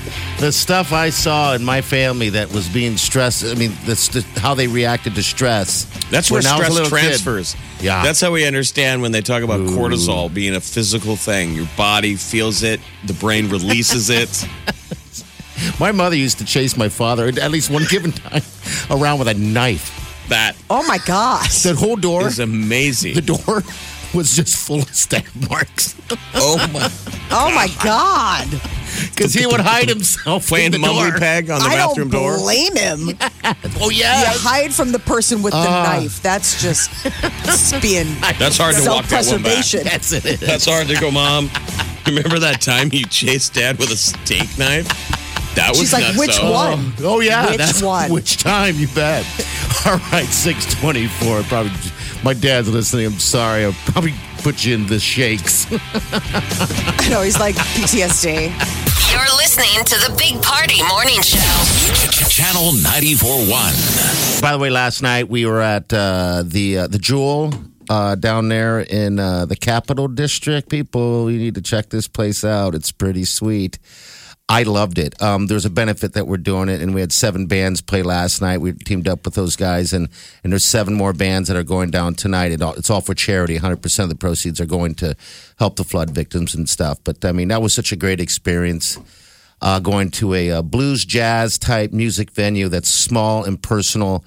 The 0.42 0.50
stuff 0.50 0.92
I 0.92 1.11
saw 1.11 1.55
in 1.55 1.62
my 1.62 1.83
family 1.83 2.31
that 2.31 2.52
was 2.52 2.68
being 2.68 2.96
stressed. 2.96 3.44
I 3.44 3.55
mean, 3.55 3.70
that's 3.87 4.09
the, 4.09 4.22
how 4.40 4.55
they 4.55 4.66
reacted 4.66 5.14
to 5.14 5.22
stress. 5.22 5.85
That's 6.11 6.33
where 6.33 6.42
When 6.42 6.46
I 6.48 6.59
was 6.59 6.62
a 6.62 6.64
stress 6.64 6.74
little 6.74 6.98
kid. 6.98 7.05
transfers. 7.05 7.57
Yeah. 7.81 8.02
That's 8.02 8.20
how 8.20 8.33
we 8.33 8.44
understand 8.44 9.02
when 9.02 9.12
they 9.12 9.20
talk 9.20 9.44
about 9.44 9.61
cortisol 9.61 10.35
being 10.35 10.57
a 10.57 10.61
physical 10.61 11.14
thing. 11.14 11.55
Your 11.55 11.68
body 11.76 12.16
feels 12.16 12.64
it, 12.64 12.81
the 13.05 13.12
brain 13.12 13.50
releases 13.50 14.11
it. 14.11 14.44
My 15.78 15.92
mother 15.92 16.16
used 16.16 16.38
to 16.38 16.44
chase 16.44 16.76
my 16.76 16.88
father 16.88 17.28
at 17.28 17.50
least 17.52 17.70
one 17.70 17.85
given 17.88 18.11
time 18.11 18.42
around 18.90 19.20
with 19.20 19.28
a 19.28 19.35
knife. 19.35 20.26
That 20.28 20.57
Oh 20.68 20.85
my 20.88 20.98
gosh. 21.07 21.62
That 21.62 21.76
whole 21.76 21.94
door, 21.94 22.26
is 22.26 22.40
amazing. 22.40 23.14
the 23.14 23.20
door 23.20 23.62
was 24.12 24.35
just 24.35 24.57
full 24.57 24.83
of 24.83 24.92
stab 24.92 25.24
marks 25.48 25.94
oh 26.35 26.68
my. 26.72 26.90
Oh 27.31 27.52
my 27.55 27.68
God. 27.83 28.48
because 29.15 29.35
he 29.35 29.47
would 29.47 29.61
hide 29.61 29.88
himself 29.88 30.49
Playing 30.49 30.67
in 30.67 30.73
the 30.73 30.79
mummy 30.79 31.11
door. 31.11 31.19
peg 31.19 31.51
on 31.51 31.61
the 31.61 31.67
I 31.67 31.77
bathroom 31.77 32.11
don't 32.11 32.23
door. 32.23 32.38
blame 32.38 32.77
him. 32.77 33.19
Oh 33.81 33.91
You 33.91 33.99
yeah. 34.01 34.25
hide 34.27 34.73
from 34.73 34.93
the 34.93 34.99
person 34.99 35.43
with 35.43 35.53
the 35.53 35.59
Ah. 35.59 35.83
knife. 35.99 36.23
That's 36.23 36.61
just 36.62 36.91
it's 37.05 37.73
being 37.81 38.15
That's 38.38 38.57
hard 38.59 38.77
to 38.77 38.88
walk 38.88 39.07
that 39.07 39.27
one 39.27 39.43
back. 39.43 39.65
self-preservation. 39.65 39.85
That's 39.85 40.12
it. 40.12 40.41
That's 40.41 40.65
hard 40.67 40.87
to 40.88 40.95
go, 41.01 41.11
mom. 41.11 41.51
Remember 42.07 42.38
that 42.38 42.61
time 42.61 42.91
you 42.93 43.05
chased 43.07 43.55
dad 43.55 43.79
with 43.79 43.91
a 43.91 43.97
steak 43.97 44.57
knife? 44.59 44.87
That 45.55 45.71
was 45.71 45.79
She's 45.81 45.93
like, 45.93 46.17
which 46.17 46.38
though. 46.41 46.51
one? 46.53 46.93
Oh 47.01 47.21
yeah, 47.21 47.47
Which 47.51 47.59
that's 47.59 47.83
one? 47.83 48.11
Which 48.11 48.38
time? 48.38 48.75
You 48.77 48.88
bet. 48.88 49.25
All 49.87 49.99
right, 50.12 50.27
six 50.27 50.73
twenty-four. 50.81 51.43
Probably. 51.45 51.73
My 52.25 52.33
dad's 52.35 52.69
listening. 52.69 53.07
I'm 53.07 53.19
sorry. 53.19 53.65
I'm 53.67 53.73
probably 53.87 54.15
put 54.42 54.64
you 54.64 54.74
in 54.74 54.87
the 54.87 54.98
shakes. 54.98 55.66
I 55.70 57.09
know 57.09 57.22
he's 57.22 57.38
like 57.38 57.55
PTSD. 57.55 58.50
You're 59.12 59.37
listening 59.37 59.85
to 59.85 59.94
the 60.00 60.14
Big 60.18 60.42
Party 60.42 60.83
Morning 60.88 61.22
Show. 61.22 61.38
Channel 62.28 62.72
94.1. 62.72 64.42
By 64.42 64.52
the 64.52 64.59
way, 64.59 64.70
last 64.70 65.02
night 65.02 65.28
we 65.28 65.46
were 65.46 65.61
at 65.61 65.92
uh, 65.92 66.42
the 66.44 66.78
uh, 66.78 66.87
the 66.88 66.98
Jewell 66.98 67.52
uh, 67.88 68.16
down 68.16 68.48
there 68.48 68.81
in 68.81 69.20
uh, 69.20 69.46
the 69.46 69.57
Capitol 69.57 70.09
District. 70.09 70.68
People, 70.68 71.31
you 71.31 71.38
need 71.38 71.55
to 71.55 71.62
check 71.62 71.90
this 71.90 72.09
place 72.09 72.44
out. 72.44 72.74
It's 72.74 72.90
pretty 72.90 73.24
sweet. 73.24 73.78
I 74.48 74.64
loved 74.64 74.98
it. 74.98 75.20
Um, 75.22 75.46
there's 75.46 75.64
a 75.64 75.70
benefit 75.70 76.12
that 76.12 76.26
we're 76.26 76.37
doing 76.37 76.68
it, 76.68 76.83
and 76.83 76.94
we 76.94 77.00
had 77.00 77.12
seven 77.12 77.46
bands 77.46 77.81
play 77.81 78.02
last 78.02 78.42
night. 78.42 78.59
We 78.59 78.72
teamed 78.72 79.09
up 79.09 79.24
with 79.24 79.35
those 79.35 79.57
guys, 79.57 79.92
and 79.92 80.09
and 80.42 80.52
there's 80.52 80.64
seven 80.64 80.94
more 80.94 81.12
bands 81.12 81.48
that 81.48 81.57
are 81.57 81.62
going 81.62 81.90
down 81.90 82.14
tonight. 82.14 82.52
It 82.52 82.61
all, 82.61 82.74
it's 82.74 82.90
all 82.90 83.00
for 83.00 83.14
charity. 83.14 83.55
100 83.55 83.81
percent 83.81 84.05
of 84.05 84.11
the 84.11 84.20
proceeds 84.20 84.61
are 84.61 84.66
going 84.66 84.94
to 84.96 85.16
help 85.59 85.76
the 85.76 85.85
flood 85.85 86.11
victims 86.11 86.55
and 86.55 86.68
stuff. 86.68 86.98
But 87.02 87.24
I 87.24 87.33
mean, 87.33 87.48
that 87.48 87.62
was 87.62 87.72
such 87.72 87.92
a 87.92 87.96
great 87.96 88.20
experience. 88.20 88.98
Uh, 89.62 89.78
going 89.78 90.11
to 90.11 90.35
a, 90.35 90.50
uh 90.50 90.61
blues 90.62 91.05
jazz 91.05 91.57
type 91.57 91.92
music 91.92 92.33
venue 92.33 92.68
that's 92.68 92.88
small 92.88 93.44
and 93.44 93.62
personal 93.62 94.24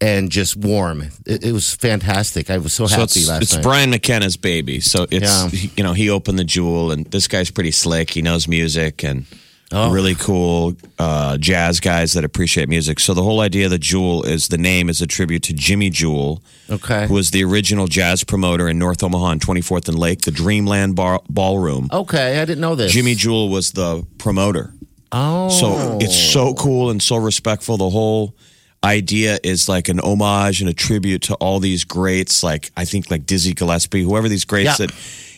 and 0.00 0.30
just 0.30 0.56
warm. 0.56 1.02
It, 1.26 1.44
it 1.44 1.52
was 1.52 1.74
fantastic. 1.74 2.48
I 2.50 2.56
was 2.56 2.72
so 2.72 2.86
happy 2.86 2.96
so 2.96 3.02
it's, 3.02 3.28
last 3.28 3.42
it's 3.42 3.52
night. 3.52 3.58
It's 3.58 3.66
Brian 3.66 3.90
McKenna's 3.90 4.38
baby. 4.38 4.80
So 4.80 5.06
it's 5.10 5.52
Yeah. 5.54 5.68
you 5.76 5.84
know 5.84 5.92
he 5.92 6.08
opened 6.08 6.38
the 6.38 6.44
Jewell, 6.44 6.90
and 6.92 7.04
this 7.06 7.28
guy's 7.28 7.50
pretty 7.50 7.72
slick. 7.72 8.08
He 8.10 8.22
knows 8.22 8.48
music 8.48 9.04
and 9.04 9.26
Oh. 9.72 9.92
really 9.92 10.16
cool 10.16 10.74
uh, 10.98 11.36
jazz 11.38 11.78
guys 11.78 12.14
that 12.14 12.24
appreciate 12.24 12.68
music. 12.68 12.98
So 12.98 13.14
the 13.14 13.22
whole 13.22 13.40
idea 13.40 13.66
of 13.66 13.70
the 13.70 13.78
Jewell 13.78 14.24
is 14.24 14.48
the 14.48 14.58
name 14.58 14.88
is 14.88 15.00
a 15.00 15.06
tribute 15.06 15.44
to 15.44 15.52
Jimmy 15.52 15.90
Jewell, 15.90 16.42
Okay. 16.68 17.06
who 17.06 17.14
was 17.14 17.30
the 17.30 17.44
original 17.44 17.86
jazz 17.86 18.24
promoter 18.24 18.68
in 18.68 18.78
North 18.80 19.00
Omaha 19.04 19.26
on 19.26 19.38
24th 19.38 19.88
and 19.88 19.96
Lake, 19.96 20.22
the 20.22 20.32
Dreamland 20.32 20.96
Bar- 20.96 21.22
Ballroom. 21.28 21.88
Okay, 21.92 22.40
I 22.40 22.44
didn't 22.44 22.60
know 22.60 22.74
this. 22.74 22.90
Jimmy 22.92 23.14
Jewell 23.14 23.48
was 23.48 23.70
the 23.70 24.04
promoter. 24.18 24.74
Oh, 25.12 25.48
So 25.50 25.98
it's 26.00 26.16
so 26.16 26.52
cool 26.54 26.90
and 26.90 27.00
so 27.00 27.16
respectful. 27.16 27.76
The 27.76 27.90
whole 27.90 28.34
idea 28.82 29.38
is 29.44 29.68
like 29.68 29.88
an 29.88 30.00
homage 30.00 30.60
and 30.60 30.68
a 30.68 30.74
tribute 30.74 31.22
to 31.22 31.34
all 31.36 31.60
these 31.60 31.84
greats, 31.84 32.42
like 32.42 32.72
I 32.76 32.84
think 32.84 33.08
like 33.10 33.24
Dizzy 33.24 33.54
Gillespie, 33.54 34.02
whoever 34.02 34.28
these 34.28 34.44
greats 34.44 34.80
Yeah. 34.80 34.86
that 34.86 34.94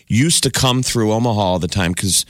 used 0.09 0.43
to 0.45 0.51
come 0.51 0.83
through 0.83 1.13
Omaha 1.13 1.39
all 1.41 1.59
the 1.59 1.69
time 1.69 1.93
because 1.93 2.25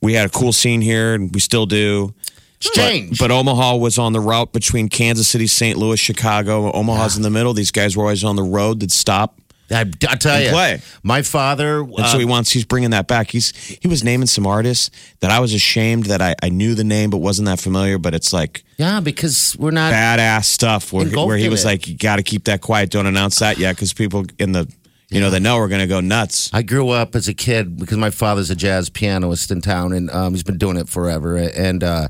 we 0.00 0.14
had 0.14 0.26
a 0.26 0.30
cool 0.30 0.52
scene 0.52 0.80
here 0.80 1.14
and 1.14 1.32
we 1.34 1.40
still 1.40 1.66
do. 1.66 2.14
It's 2.60 2.70
changed. 2.70 3.18
But 3.18 3.30
Omaha 3.30 3.76
was 3.76 3.98
on 3.98 4.12
the 4.12 4.20
route 4.20 4.52
between 4.52 4.88
Kansas 4.88 5.28
City, 5.28 5.46
St. 5.46 5.78
Louis, 5.78 5.98
Chicago. 5.98 6.70
Omaha's 6.72 7.16
in 7.16 7.22
the 7.22 7.30
middle. 7.30 7.54
These 7.54 7.70
guys 7.70 7.96
were 7.96 8.04
always 8.04 8.22
on 8.22 8.36
the 8.36 8.42
road. 8.42 8.80
They'd 8.80 8.92
stop. 8.92 9.38
I, 9.70 9.82
I 9.82 10.16
tell 10.16 10.40
you, 10.40 10.50
play. 10.50 10.82
my 11.02 11.22
father. 11.22 11.80
And 11.80 12.00
uh, 12.00 12.06
so 12.08 12.18
he 12.18 12.24
wants, 12.24 12.50
he's 12.50 12.64
bringing 12.64 12.90
that 12.90 13.06
back. 13.06 13.30
He's, 13.30 13.54
he 13.56 13.86
was 13.86 14.02
naming 14.02 14.26
some 14.26 14.46
artists 14.46 14.90
that 15.20 15.30
I 15.30 15.38
was 15.38 15.54
ashamed 15.54 16.06
that 16.06 16.20
I, 16.20 16.34
I 16.42 16.48
knew 16.48 16.74
the 16.74 16.84
name, 16.84 17.08
but 17.08 17.18
wasn't 17.18 17.46
that 17.46 17.60
familiar. 17.60 17.96
But 17.96 18.14
it's 18.14 18.32
like, 18.32 18.64
yeah, 18.78 19.00
because 19.00 19.56
we're 19.58 19.70
not. 19.70 19.92
badass 19.92 20.46
stuff 20.46 20.92
where, 20.92 21.06
where 21.06 21.36
he 21.36 21.48
was 21.48 21.64
it. 21.64 21.68
like, 21.68 21.88
you 21.88 21.96
got 21.96 22.16
to 22.16 22.24
keep 22.24 22.44
that 22.44 22.60
quiet. 22.60 22.90
Don't 22.90 23.06
announce 23.06 23.38
that 23.38 23.58
yet 23.58 23.76
because 23.76 23.92
people 23.92 24.26
in 24.38 24.52
the, 24.52 24.70
you 25.10 25.20
know, 25.20 25.28
they 25.30 25.40
know 25.40 25.56
we're 25.56 25.68
going 25.68 25.80
to 25.80 25.88
go 25.88 26.00
nuts. 26.00 26.50
I 26.52 26.62
grew 26.62 26.90
up 26.90 27.16
as 27.16 27.26
a 27.26 27.34
kid 27.34 27.76
because 27.76 27.98
my 27.98 28.10
father's 28.10 28.48
a 28.50 28.54
jazz 28.54 28.88
pianist 28.88 29.50
in 29.50 29.60
town, 29.60 29.92
and 29.92 30.08
um, 30.10 30.34
he's 30.34 30.44
been 30.44 30.58
doing 30.58 30.76
it 30.76 30.88
forever. 30.88 31.36
And 31.36 31.82
uh, 31.82 32.08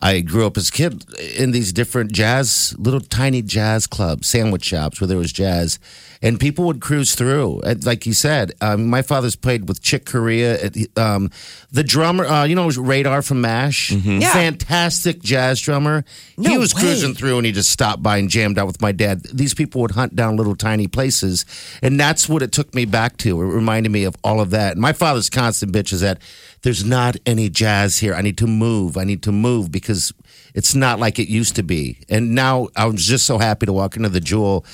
I 0.00 0.20
grew 0.20 0.46
up 0.46 0.56
as 0.58 0.68
a 0.68 0.72
kid 0.72 1.04
in 1.38 1.52
these 1.52 1.72
different 1.72 2.12
jazz, 2.12 2.74
little 2.78 3.00
tiny 3.00 3.40
jazz 3.40 3.86
clubs, 3.86 4.26
sandwich 4.28 4.64
shops 4.64 5.00
where 5.00 5.08
there 5.08 5.16
was 5.16 5.32
jazz, 5.32 5.78
and 6.20 6.38
people 6.38 6.66
would 6.66 6.80
cruise 6.80 7.14
through. 7.14 7.62
Like 7.82 8.04
you 8.04 8.12
said, 8.12 8.52
um, 8.60 8.88
my 8.88 9.00
father's 9.00 9.36
played 9.36 9.68
with 9.68 9.80
Chick 9.82 10.04
Corea. 10.04 10.54
It- 10.62 10.90
Um, 10.98 11.30
the 11.72 11.82
drummer, 11.82 12.26
uh, 12.26 12.44
you 12.44 12.54
know, 12.54 12.68
Radar 12.70 13.22
from 13.22 13.40
Mash, 13.40 13.90
Yeah. 13.90 14.32
fantastic 14.32 15.22
jazz 15.22 15.60
drummer. 15.60 16.04
he 16.40 16.58
was 16.58 16.74
way. 16.74 16.82
cruising 16.82 17.14
through, 17.14 17.38
and 17.38 17.46
he 17.46 17.52
just 17.52 17.70
stopped 17.70 18.02
by 18.02 18.18
and 18.18 18.28
jammed 18.28 18.58
out 18.58 18.66
with 18.66 18.80
my 18.82 18.92
dad. 18.92 19.22
These 19.32 19.54
people 19.54 19.80
would 19.80 19.92
hunt 19.92 20.14
down 20.14 20.36
little 20.36 20.56
tiny 20.56 20.86
places, 20.88 21.46
and 21.82 21.98
that's 21.98 22.28
what 22.28 22.42
it 22.42 22.52
took 22.52 22.74
me 22.74 22.84
back 22.84 23.16
to. 23.18 23.40
It 23.40 23.44
reminded 23.46 23.90
me 23.92 24.04
of 24.04 24.14
all 24.22 24.40
of 24.40 24.50
that. 24.50 24.72
And 24.72 24.80
my 24.80 24.92
father's 24.92 25.30
constant 25.30 25.72
bitch 25.72 25.92
is 25.92 26.00
that 26.02 26.18
there's 26.66 26.84
not 26.84 27.16
any 27.24 27.48
jazz 27.48 27.98
here. 27.98 28.12
I 28.12 28.22
need 28.22 28.38
to 28.38 28.46
move. 28.48 28.96
I 28.96 29.04
need 29.04 29.22
to 29.22 29.30
move 29.30 29.70
because 29.70 30.12
it's 30.52 30.74
not 30.74 30.98
like 30.98 31.20
it 31.20 31.28
used 31.28 31.54
to 31.54 31.62
be. 31.62 31.98
And 32.08 32.34
now 32.34 32.66
I 32.74 32.86
was 32.86 33.06
just 33.06 33.24
so 33.24 33.38
happy 33.38 33.66
to 33.66 33.72
walk 33.72 33.96
into 33.96 34.08
the 34.08 34.18
Jewell 34.18 34.64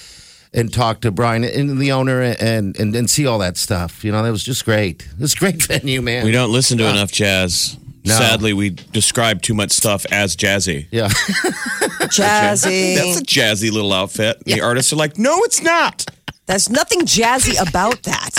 and 0.54 0.72
talk 0.72 1.02
to 1.02 1.10
Brian 1.10 1.44
and 1.44 1.78
the 1.78 1.92
owner 1.92 2.22
and 2.22 2.74
and, 2.80 2.96
and 2.96 3.10
see 3.10 3.26
all 3.26 3.38
that 3.40 3.58
stuff. 3.58 4.06
You 4.06 4.10
know, 4.10 4.22
that 4.22 4.30
was 4.30 4.42
just 4.42 4.64
great. 4.64 5.02
It 5.02 5.20
was 5.20 5.34
a 5.34 5.36
great 5.36 5.62
venue, 5.66 6.00
man. 6.00 6.24
We 6.24 6.32
don't 6.32 6.50
listen 6.50 6.78
to 6.78 6.88
uh, 6.88 6.92
enough 6.92 7.12
jazz. 7.12 7.76
No. 8.06 8.14
Sadly, 8.14 8.54
we 8.54 8.70
describe 8.70 9.42
too 9.42 9.52
much 9.52 9.72
stuff 9.72 10.06
as 10.10 10.34
jazzy. 10.34 10.86
Yeah. 10.90 11.08
Jazzy. 12.08 12.96
That's 12.96 13.20
a 13.20 13.22
jazzy 13.22 13.70
little 13.70 13.92
outfit. 13.92 14.42
The 14.46 14.62
artists 14.62 14.94
are 14.94 14.96
like, 14.96 15.18
no, 15.18 15.40
it's 15.42 15.60
not. 15.60 16.06
There's 16.46 16.68
nothing 16.68 17.02
jazzy 17.02 17.60
about 17.60 18.02
that. 18.02 18.34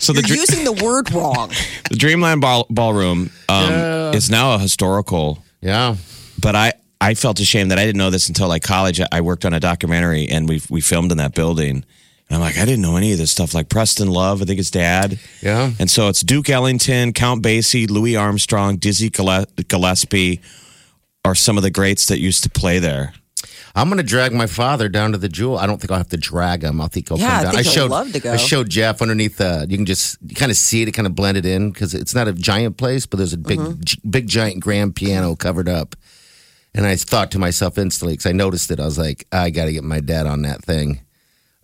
So 0.00 0.12
the 0.12 0.20
You're 0.20 0.36
dr- 0.36 0.40
using 0.50 0.64
the 0.64 0.84
word 0.84 1.12
wrong. 1.12 1.50
The 1.90 1.96
Dreamland 1.96 2.40
Ball- 2.40 2.66
Ballroom 2.70 3.30
um, 3.48 3.72
is 4.14 4.28
now 4.30 4.54
a 4.54 4.58
historical 4.58 5.38
Yeah. 5.60 5.96
but 6.40 6.56
I 6.56 6.72
I 7.00 7.14
felt 7.14 7.38
ashamed 7.40 7.70
that 7.70 7.78
I 7.78 7.84
didn't 7.84 7.98
know 7.98 8.10
this 8.10 8.28
until 8.28 8.48
like 8.48 8.62
college. 8.62 9.00
I 9.12 9.20
worked 9.20 9.44
on 9.44 9.52
a 9.54 9.60
documentary 9.60 10.26
and 10.28 10.48
we 10.48 10.60
we 10.70 10.80
filmed 10.80 11.12
in 11.12 11.18
that 11.18 11.34
building. 11.34 11.84
And 12.28 12.36
I'm 12.36 12.40
like, 12.40 12.56
I 12.56 12.64
didn't 12.64 12.80
know 12.80 12.96
any 12.96 13.12
of 13.12 13.18
this 13.18 13.30
stuff. 13.30 13.52
Like 13.54 13.68
Preston 13.68 14.08
Love, 14.08 14.40
I 14.40 14.46
think 14.46 14.56
his 14.56 14.70
dad. 14.70 15.18
Yeah. 15.42 15.70
And 15.78 15.90
so 15.90 16.08
it's 16.08 16.22
Duke 16.22 16.48
Ellington, 16.48 17.12
Count 17.12 17.42
Basie, 17.42 17.88
Louis 17.90 18.16
Armstrong, 18.16 18.78
Dizzy 18.78 19.10
Gillespie 19.10 20.40
are 21.24 21.34
some 21.34 21.56
of 21.58 21.62
the 21.62 21.70
greats 21.70 22.06
that 22.06 22.18
used 22.20 22.42
to 22.44 22.50
play 22.50 22.78
there. 22.78 23.12
I'm 23.76 23.88
going 23.88 23.96
to 23.98 24.04
drag 24.04 24.32
my 24.32 24.46
father 24.46 24.88
down 24.88 25.12
to 25.12 25.18
the 25.18 25.28
Jewell. 25.28 25.58
I 25.58 25.66
don't 25.66 25.80
think 25.80 25.90
I'll 25.90 25.98
have 25.98 26.08
to 26.10 26.16
drag 26.16 26.62
him. 26.62 26.80
I 26.80 26.86
think 26.86 27.08
he'll 27.08 27.18
Yeah, 27.18 27.26
I 27.26 27.30
come 27.30 27.42
down. 27.44 27.52
think 27.54 27.64
he'll 27.64 27.72
showed 27.74 27.90
love 27.90 28.12
to 28.12 28.20
go. 28.20 28.32
I 28.32 28.36
showed 28.36 28.68
Jeff 28.70 29.02
underneath. 29.02 29.40
Uh, 29.40 29.66
you 29.68 29.76
can 29.76 29.84
just 29.86 30.16
kind 30.36 30.50
of 30.52 30.56
see 30.56 30.82
it. 30.82 30.88
It 30.88 30.92
kind 30.92 31.06
of 31.06 31.14
blended 31.16 31.44
in 31.44 31.70
because 31.72 31.92
it's 31.92 32.14
not 32.14 32.28
a 32.28 32.32
giant 32.32 32.76
place, 32.76 33.04
but 33.06 33.16
there's 33.16 33.32
a 33.32 33.38
big, 33.38 33.58
Mm-hmm. 33.58 33.80
gi- 33.84 34.00
big 34.08 34.28
giant 34.28 34.60
grand 34.60 34.94
piano 34.94 35.34
covered 35.34 35.68
up. 35.68 35.96
And 36.72 36.86
I 36.86 36.94
thought 36.96 37.30
to 37.32 37.38
myself 37.38 37.76
instantly 37.78 38.14
because 38.14 38.26
I 38.26 38.32
noticed 38.32 38.70
it. 38.70 38.78
I 38.80 38.84
was 38.84 38.98
like, 38.98 39.26
I 39.32 39.50
got 39.50 39.64
to 39.66 39.72
get 39.72 39.82
my 39.84 40.00
dad 40.00 40.26
on 40.26 40.42
that 40.42 40.62
thing. 40.64 41.00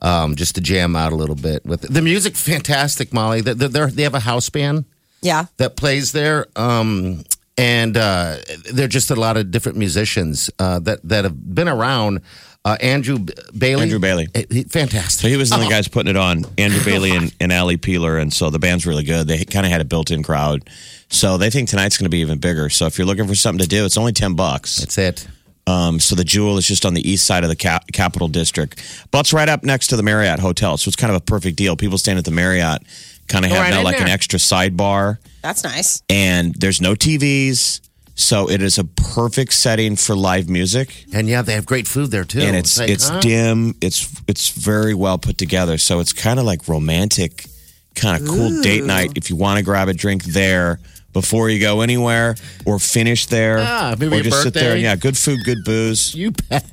Um, 0.03 0.35
just 0.35 0.55
to 0.55 0.61
jam 0.61 0.96
out 0.96 1.12
a 1.12 1.16
little 1.16 1.35
bit 1.35 1.64
with 1.66 1.85
it. 1.85 1.92
the 1.92 2.01
music. 2.03 2.35
Fantastic, 2.35 3.12
Molly. 3.12 3.40
They're, 3.42 3.55
they're, 3.55 3.87
they 3.90 4.03
have 4.05 4.14
a 4.14 4.20
house 4.20 4.49
band 4.49 4.85
Yeah. 5.20 5.44
that 5.59 5.77
plays 5.77 6.12
there. 6.12 6.46
Um, 6.57 7.23
and 7.61 7.96
uh, 7.96 8.37
they're 8.73 8.88
just 8.88 9.11
a 9.11 9.16
lot 9.16 9.37
of 9.37 9.51
different 9.51 9.79
musicians 9.79 10.51
uh, 10.59 10.79
that 10.81 11.01
that 11.05 11.25
have 11.25 11.55
been 11.55 11.68
around. 11.68 12.20
Uh, 12.62 12.77
Andrew 12.83 13.18
Bailey, 13.57 13.85
Andrew 13.85 13.99
Bailey. 13.99 14.29
He- 14.51 14.64
fantastic. 14.64 15.23
So 15.23 15.29
he 15.29 15.37
was 15.38 15.51
one 15.51 15.61
of 15.61 15.66
the 15.66 15.70
guys 15.70 15.88
putting 15.88 16.11
it 16.11 16.16
on, 16.16 16.44
Andrew 16.59 16.85
Bailey 16.85 17.12
and, 17.16 17.35
and 17.40 17.53
Ali 17.53 17.79
Peeler. 17.79 18.18
And 18.18 18.31
so 18.31 18.51
the 18.51 18.59
band's 18.59 18.85
really 18.85 19.03
good. 19.03 19.27
They 19.29 19.44
kind 19.46 19.64
of 19.64 19.73
had 19.73 19.81
a 19.81 19.85
built 19.87 20.11
in 20.11 20.23
crowd. 20.23 20.68
So 21.09 21.38
they 21.38 21.49
think 21.49 21.70
tonight's 21.70 21.96
going 21.96 22.05
to 22.05 22.11
be 22.11 22.18
even 22.18 22.38
bigger. 22.38 22.68
So 22.68 22.85
if 22.85 22.99
you're 22.99 23.07
looking 23.07 23.27
for 23.27 23.35
something 23.35 23.62
to 23.62 23.68
do, 23.68 23.87
it's 23.87 23.96
only 23.96 24.12
10 24.12 24.35
bucks. 24.35 24.77
That's 24.77 24.99
it. 24.99 25.27
Um, 25.66 26.01
so 26.01 26.14
the 26.14 26.25
Jewell 26.25 26.59
is 26.59 26.66
just 26.66 26.85
on 26.85 26.92
the 26.92 27.09
east 27.11 27.25
side 27.27 27.44
of 27.44 27.49
the 27.49 27.57
cap- 27.57 27.90
Capitol 27.92 28.29
District, 28.29 28.77
but 29.11 29.20
it's 29.20 29.33
right 29.33 29.49
up 29.49 29.62
next 29.64 29.87
to 29.88 29.96
the 29.96 30.03
Marriott 30.03 30.38
Hotel. 30.40 30.77
So 30.77 30.88
it's 30.88 30.96
kind 30.96 31.11
of 31.14 31.16
a 31.16 31.25
perfect 31.25 31.57
deal. 31.57 31.77
People 31.77 31.96
staying 31.96 32.18
at 32.18 32.25
the 32.25 32.31
Marriott 32.31 32.83
kind 33.29 33.44
of 33.44 33.53
have 33.53 33.61
right 33.61 33.70
now 33.70 33.83
like 33.83 34.01
an 34.01 34.09
extra 34.09 34.38
sidebar, 34.38 35.18
That's 35.42 35.64
nice. 35.64 36.03
and 36.09 36.55
there's 36.55 36.81
no 36.81 36.94
TVs. 36.94 37.81
So 38.16 38.50
it 38.50 38.61
is 38.61 38.76
a 38.79 38.85
perfect 38.85 39.55
setting 39.55 39.96
for 39.96 40.14
live 40.14 40.50
music, 40.50 41.07
And 41.14 41.26
yeah, 41.26 41.40
they 41.40 41.55
have 41.55 41.64
great 41.64 41.88
food 41.88 42.11
there 42.11 42.24
too. 42.24 42.40
and 42.40 42.55
it's 42.55 42.79
like, 42.79 42.90
it's 42.90 43.09
huh? 43.09 43.20
dim. 43.20 43.74
It's 43.81 44.07
it's 44.29 44.50
very 44.50 44.92
well 44.92 45.16
put 45.16 45.38
together. 45.38 45.79
So 45.79 46.00
it's 46.00 46.12
kind 46.12 46.38
of 46.38 46.44
like 46.44 46.68
romantic, 46.68 47.46
kind 47.94 48.20
of 48.22 48.29
cool 48.29 48.61
date 48.61 48.85
night. 48.85 49.12
If 49.16 49.31
you 49.31 49.37
want 49.37 49.57
to 49.59 49.64
grab 49.64 49.88
a 49.88 49.94
drink 49.94 50.24
there 50.24 50.81
before 51.12 51.51
you 51.51 51.59
go 51.61 51.81
anywhere, 51.81 52.37
or 52.64 52.79
finish 52.79 53.27
there, 53.27 53.59
Ah, 53.61 53.94
maybe 53.99 54.16
or 54.16 54.20
a 54.20 54.23
just 54.23 54.42
sit 54.42 54.55
there. 54.55 54.62
birthday. 54.62 54.73
And 54.75 54.83
yeah, 54.83 54.96
good 54.96 55.18
food, 55.18 55.40
good 55.44 55.64
booze, 55.64 56.14
You 56.14 56.31
bet. 56.31 56.70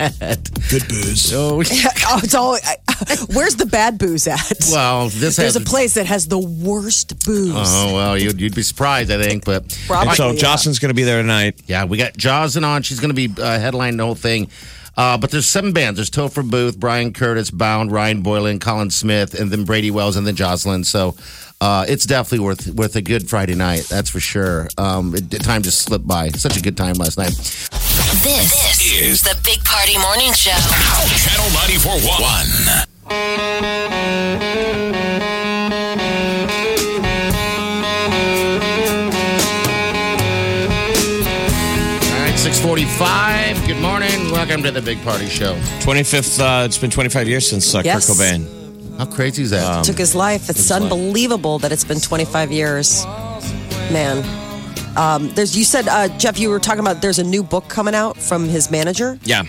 good 0.70 0.88
booze. 0.88 1.34
Oh, 1.38 1.58
oh, 2.10 2.22
it's 2.24 2.36
all. 2.36 2.56
I, 2.56 2.76
where's 3.34 3.56
the 3.56 3.66
bad 3.66 3.98
booze 3.98 4.28
at? 4.28 4.40
well, 4.72 5.10
this 5.10 5.36
There's 5.38 5.54
has 5.54 5.56
a 5.56 5.62
place 5.62 5.96
that 5.96 6.06
has 6.06 6.28
the 6.28 6.40
worst 6.40 7.26
booze. 7.26 7.54
Oh 7.56 7.94
well, 7.96 8.18
you'd, 8.18 8.40
you'd 8.40 8.56
be 8.56 8.64
surprised, 8.64 9.12
I 9.12 9.22
think. 9.22 9.46
But 9.46 9.78
Probably. 9.88 10.10
And 10.10 10.18
so 10.18 10.32
yeah. 10.32 10.40
Jocelyn's 10.40 10.80
going 10.80 10.90
to 10.90 10.96
be 10.96 11.04
there 11.04 11.22
tonight. 11.22 11.62
Yeah, 11.68 11.86
we 11.86 11.98
got 11.98 12.16
Jocelyn 12.18 12.64
on. 12.64 12.82
She's 12.84 13.00
going 13.00 13.14
to 13.16 13.28
be 13.28 13.28
uh, 13.42 13.60
headlining 13.60 13.98
the 13.98 14.06
whole 14.06 14.16
thing. 14.16 14.50
Uh, 14.96 15.16
but 15.16 15.30
there's 15.30 15.46
seven 15.46 15.74
bands. 15.74 15.98
There's 15.98 16.10
Topher 16.10 16.50
Booth, 16.50 16.80
Brian 16.80 17.14
Curtis, 17.14 17.52
Bound, 17.52 17.92
Ryan 17.92 18.24
Boylan, 18.24 18.58
Colin 18.60 18.90
Smith, 18.90 19.40
and 19.40 19.52
then 19.52 19.64
Brady 19.64 19.92
Wells, 19.92 20.16
and 20.16 20.26
then 20.26 20.36
Jocelyn. 20.36 20.84
So 20.84 21.16
uh, 21.60 21.86
it's 21.88 22.06
definitely 22.06 22.46
worth 22.46 22.68
worth 22.68 22.96
a 22.96 23.02
good 23.02 23.28
Friday 23.30 23.56
night. 23.56 23.86
That's 23.90 24.10
for 24.10 24.20
sure. 24.20 24.68
Um, 24.78 25.16
it, 25.16 25.30
time 25.44 25.64
just 25.64 25.82
slipped 25.82 26.08
by. 26.08 26.30
Such 26.30 26.58
a 26.58 26.62
good 26.62 26.78
time 26.78 26.94
last 26.96 27.18
night. 27.18 27.34
This, 28.24 28.92
is 28.94 29.22
the 29.24 29.36
Big 29.44 29.64
Party 29.64 29.98
Morning 29.98 30.34
Show. 30.34 30.52
Channel 30.52 31.50
94.1. 31.50 33.88
All 40.88 42.24
right, 42.24 42.38
645. 42.38 43.68
Good 43.68 43.82
morning. 43.82 44.32
Welcome 44.32 44.64
to 44.64 44.72
the 44.72 44.82
Big 44.82 45.02
Party 45.04 45.28
Show. 45.28 45.56
25th, 45.82 46.40
uh, 46.40 46.66
it's 46.66 46.78
been 46.78 46.90
25 46.92 47.28
years 47.28 47.50
since 47.50 47.74
uh, 47.76 47.82
Yes. 47.84 48.08
Kurt 48.08 48.16
Cobain. 48.18 48.57
How 48.98 49.06
crazy 49.06 49.44
is 49.44 49.52
that? 49.52 49.84
Took 49.86 49.98
his 49.98 50.16
life. 50.16 50.50
It's 50.50 50.72
unbelievable 50.72 51.60
that 51.60 51.72
it's 51.72 51.84
been 51.84 52.00
25 52.00 52.52
years. 52.52 53.06
Man. 53.92 54.24
Um, 54.98 55.30
there's. 55.30 55.56
You 55.56 55.64
said, 55.64 55.88
uh, 55.88 56.08
Jeff, 56.18 56.40
you 56.40 56.50
were 56.50 56.60
talking 56.60 56.80
about 56.80 57.02
there's 57.02 57.20
a 57.20 57.24
new 57.24 57.44
book 57.44 57.68
coming 57.68 57.94
out 57.94 58.18
from 58.18 58.46
his 58.46 58.72
manager. 58.72 59.20
Yeah. 59.24 59.44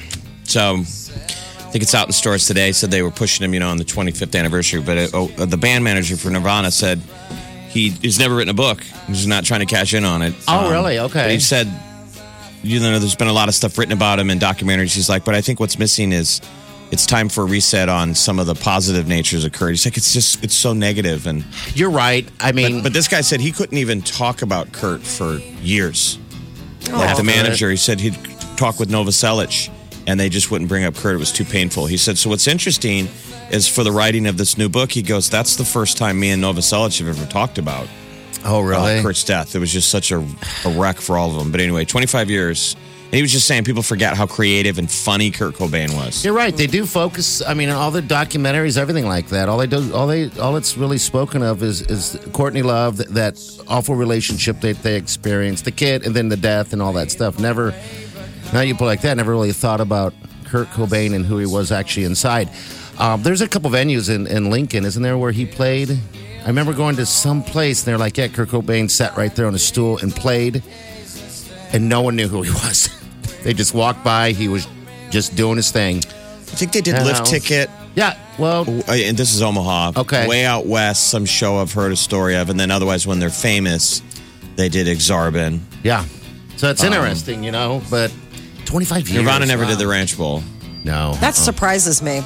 So 0.45 0.77
I 0.77 0.83
think 1.71 1.83
it's 1.83 1.95
out 1.95 2.07
in 2.07 2.13
stores 2.13 2.47
today. 2.47 2.73
Said 2.73 2.91
they 2.91 3.03
were 3.03 3.11
pushing 3.11 3.45
him, 3.45 3.55
you 3.55 3.61
know, 3.61 3.71
on 3.71 3.79
the 3.79 3.85
25th 3.85 4.39
anniversary. 4.39 4.83
But 4.83 4.99
it, 4.99 5.11
oh, 5.15 5.29
the 5.29 5.57
band 5.57 5.85
manager 5.85 6.17
for 6.17 6.29
Nirvana 6.31 6.71
said 6.71 7.01
he 7.71 7.91
he's 7.91 8.19
never 8.19 8.35
written 8.37 8.51
a 8.51 8.55
book. 8.55 8.83
He's 9.07 9.27
not 9.27 9.45
trying 9.45 9.61
to 9.61 9.67
cash 9.67 9.95
in 9.95 10.05
on 10.05 10.21
it. 10.23 10.35
Um, 10.49 10.67
Oh, 10.67 10.71
really? 10.71 10.99
Okay. 10.99 11.23
But 11.25 11.31
he 11.31 11.41
said, 11.41 11.67
you 12.63 12.81
know, 12.81 12.99
there's 12.99 13.15
been 13.17 13.29
a 13.29 13.33
lot 13.33 13.49
of 13.49 13.55
stuff 13.55 13.79
written 13.79 13.93
about 13.95 14.19
him 14.19 14.29
in 14.29 14.39
documentaries. 14.39 14.95
He's 14.95 15.09
like, 15.09 15.25
but 15.25 15.35
I 15.35 15.41
think 15.41 15.61
what's 15.61 15.79
missing 15.79 16.13
is 16.13 16.43
it's 16.91 17.07
time 17.07 17.29
for 17.29 17.43
a 17.43 17.47
reset 17.47 17.89
on 17.89 18.15
some 18.15 18.39
of 18.39 18.47
the 18.47 18.55
positive 18.55 19.07
natures 19.07 19.45
of 19.45 19.53
Kurt. 19.53 19.71
He's 19.71 19.85
like, 19.85 19.97
it's 19.97 20.13
just, 20.13 20.43
it's 20.43 20.55
so 20.55 20.73
negative. 20.73 21.27
And, 21.27 21.45
You're 21.75 21.91
right. 21.91 22.29
I 22.41 22.53
mean, 22.53 22.79
but, 22.79 22.85
but 22.85 22.93
this 22.93 23.09
guy 23.09 23.21
said 23.21 23.41
he 23.41 23.53
couldn't 23.53 23.79
even 23.79 24.03
talk 24.03 24.43
about 24.43 24.73
Kurt 24.73 25.03
for 25.03 25.39
years. 25.63 26.19
Like 26.91 27.17
the 27.17 27.25
manager, 27.25 27.69
he 27.71 27.77
said 27.77 28.01
he'd 28.01 28.17
talk 28.57 28.79
with 28.79 28.89
Novoselic 28.89 29.71
and 30.07 30.19
they 30.19 30.31
just 30.31 30.51
wouldn't 30.51 30.69
bring 30.69 30.85
up 30.85 30.95
Kurt. 30.95 31.15
It 31.15 31.19
was 31.19 31.33
too 31.33 31.45
painful. 31.45 31.85
He 31.87 31.99
said, 31.99 32.17
so 32.17 32.31
what's 32.31 32.49
interesting 32.49 33.09
is 33.51 33.69
for 33.69 33.85
the 33.85 33.93
writing 33.93 34.27
of 34.27 34.39
this 34.39 34.57
new 34.57 34.71
book, 34.71 34.91
he 34.91 35.03
goes, 35.03 35.29
that's 35.29 35.57
the 35.57 35.65
first 35.65 35.99
time 35.99 36.19
me 36.19 36.31
and 36.31 36.43
Novoselic 36.43 36.99
have 36.99 37.09
ever 37.09 37.31
talked 37.31 37.59
about 37.59 37.87
oh 38.45 38.61
really? 38.61 38.99
uh, 38.99 39.03
Kurt's 39.03 39.25
death. 39.25 39.55
It 39.55 39.59
was 39.59 39.73
just 39.73 39.91
such 39.91 40.11
a, 40.13 40.19
a 40.19 40.71
wreck 40.71 40.99
for 40.99 41.19
all 41.19 41.31
of 41.31 41.37
them. 41.37 41.51
But 41.51 41.61
anyway, 41.61 41.85
25 41.85 42.31
years. 42.31 42.77
And 43.09 43.15
he 43.15 43.23
was 43.23 43.33
just 43.33 43.47
saying 43.47 43.65
people 43.65 43.83
forget 43.83 44.19
how 44.19 44.27
creative 44.27 44.77
and 44.77 44.91
funny 44.91 45.31
Kurt 45.31 45.55
Cobain 45.55 45.95
was. 45.97 46.23
You're 46.23 46.35
right. 46.35 46.55
They 46.55 46.67
do 46.67 46.85
focus. 46.85 47.41
I 47.41 47.55
mean, 47.55 47.71
all 47.71 47.91
the 47.91 48.03
documentaries, 48.03 48.77
everything 48.77 49.07
like 49.07 49.29
that. 49.29 49.49
All 49.49 49.57
they 49.57 49.67
do, 49.67 49.95
all 49.95 50.07
they, 50.07 50.29
all 50.33 50.57
it's 50.57 50.77
really 50.77 50.99
spoken 50.99 51.43
of 51.43 51.63
is 51.63 51.81
is 51.81 52.21
Courtney 52.35 52.61
Love, 52.61 52.99
that, 52.99 53.09
that 53.15 53.63
awful 53.67 53.95
relationship 53.95 54.61
that 54.61 54.83
they 54.83 54.97
experienced, 54.97 55.65
the 55.65 55.71
kid, 55.71 56.05
and 56.05 56.15
then 56.15 56.29
the 56.29 56.37
death 56.37 56.75
and 56.75 56.83
all 56.83 56.93
that 56.93 57.11
stuff. 57.11 57.39
Never, 57.39 57.75
now 58.53 58.61
you 58.61 58.75
put 58.75 58.85
like 58.85 59.01
that. 59.01 59.17
Never 59.17 59.33
really 59.33 59.53
thought 59.53 59.81
about 59.81 60.13
Kurt 60.45 60.69
Cobain 60.69 61.15
and 61.15 61.25
who 61.25 61.39
he 61.39 61.47
was 61.47 61.73
actually 61.73 62.05
inside. 62.05 62.51
Um, 62.99 63.23
there's 63.23 63.41
a 63.41 63.49
couple 63.49 63.71
venues 63.71 64.15
in, 64.15 64.27
in 64.27 64.51
Lincoln, 64.51 64.85
isn't 64.85 65.03
there, 65.03 65.17
where 65.17 65.33
he 65.33 65.47
played? 65.47 65.91
I 66.45 66.47
remember 66.47 66.75
going 66.75 66.97
to 66.97 67.07
some 67.07 67.43
place 67.43 67.81
and 67.81 67.87
they're 67.87 67.99
like, 67.99 68.19
yeah, 68.19 68.29
Kurt 68.29 68.51
Cobain 68.51 68.91
sat 68.91 69.17
right 69.17 69.35
there 69.35 69.47
on 69.47 69.55
a 69.55 69.59
stool 69.59 69.97
and 69.99 70.15
played, 70.15 70.63
and 71.73 71.89
no 71.89 72.03
one 72.03 72.17
knew 72.17 72.29
who 72.29 72.43
he 72.43 72.51
was. 72.51 72.91
they 73.43 73.55
just 73.55 73.75
walked 73.75 74.05
by. 74.05 74.33
He 74.33 74.49
was 74.49 74.67
just 75.11 75.37
doing 75.37 75.57
his 75.57 75.71
thing. 75.71 75.99
I 75.99 76.57
think 76.57 76.73
they 76.73 76.81
did 76.81 76.95
Hello. 76.97 77.13
Lift 77.13 77.27
Ticket. 77.27 77.71
Yeah, 77.95 78.17
well, 78.39 78.65
Uh, 78.89 78.93
And 78.93 79.17
this 79.17 79.35
is 79.35 79.43
Omaha. 79.43 79.93
Okay. 79.97 80.27
Way 80.29 80.45
out 80.45 80.67
west, 80.67 81.09
some 81.11 81.25
show 81.25 81.59
I've 81.59 81.73
heard 81.73 81.93
a 81.93 81.97
story 81.97 82.37
of. 82.37 82.49
And 82.49 82.59
then 82.59 82.71
otherwise, 82.71 83.07
when 83.07 83.19
they're 83.19 83.31
famous, 83.31 84.03
they 84.57 84.69
did 84.69 84.87
Aksarben. 84.87 85.61
yeah. 85.83 86.05
So 86.57 86.69
it's 86.71 86.83
interesting, 86.83 87.45
you 87.45 87.53
know, 87.53 87.81
but 87.89 88.13
25 88.65 89.09
years. 89.09 89.23
Nirvana 89.23 89.47
never 89.47 89.63
wow. 89.63 89.69
did 89.71 89.79
the 89.79 89.87
Ranch 89.87 90.19
Bowl. 90.19 90.43
No. 90.85 91.15
That 91.21 91.37
surprises 91.37 92.03
me 92.03 92.21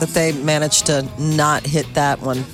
that 0.00 0.10
they 0.10 0.32
managed 0.32 0.86
to 0.86 1.08
not 1.18 1.66
hit 1.66 1.86
that 1.94 2.20
one. 2.20 2.44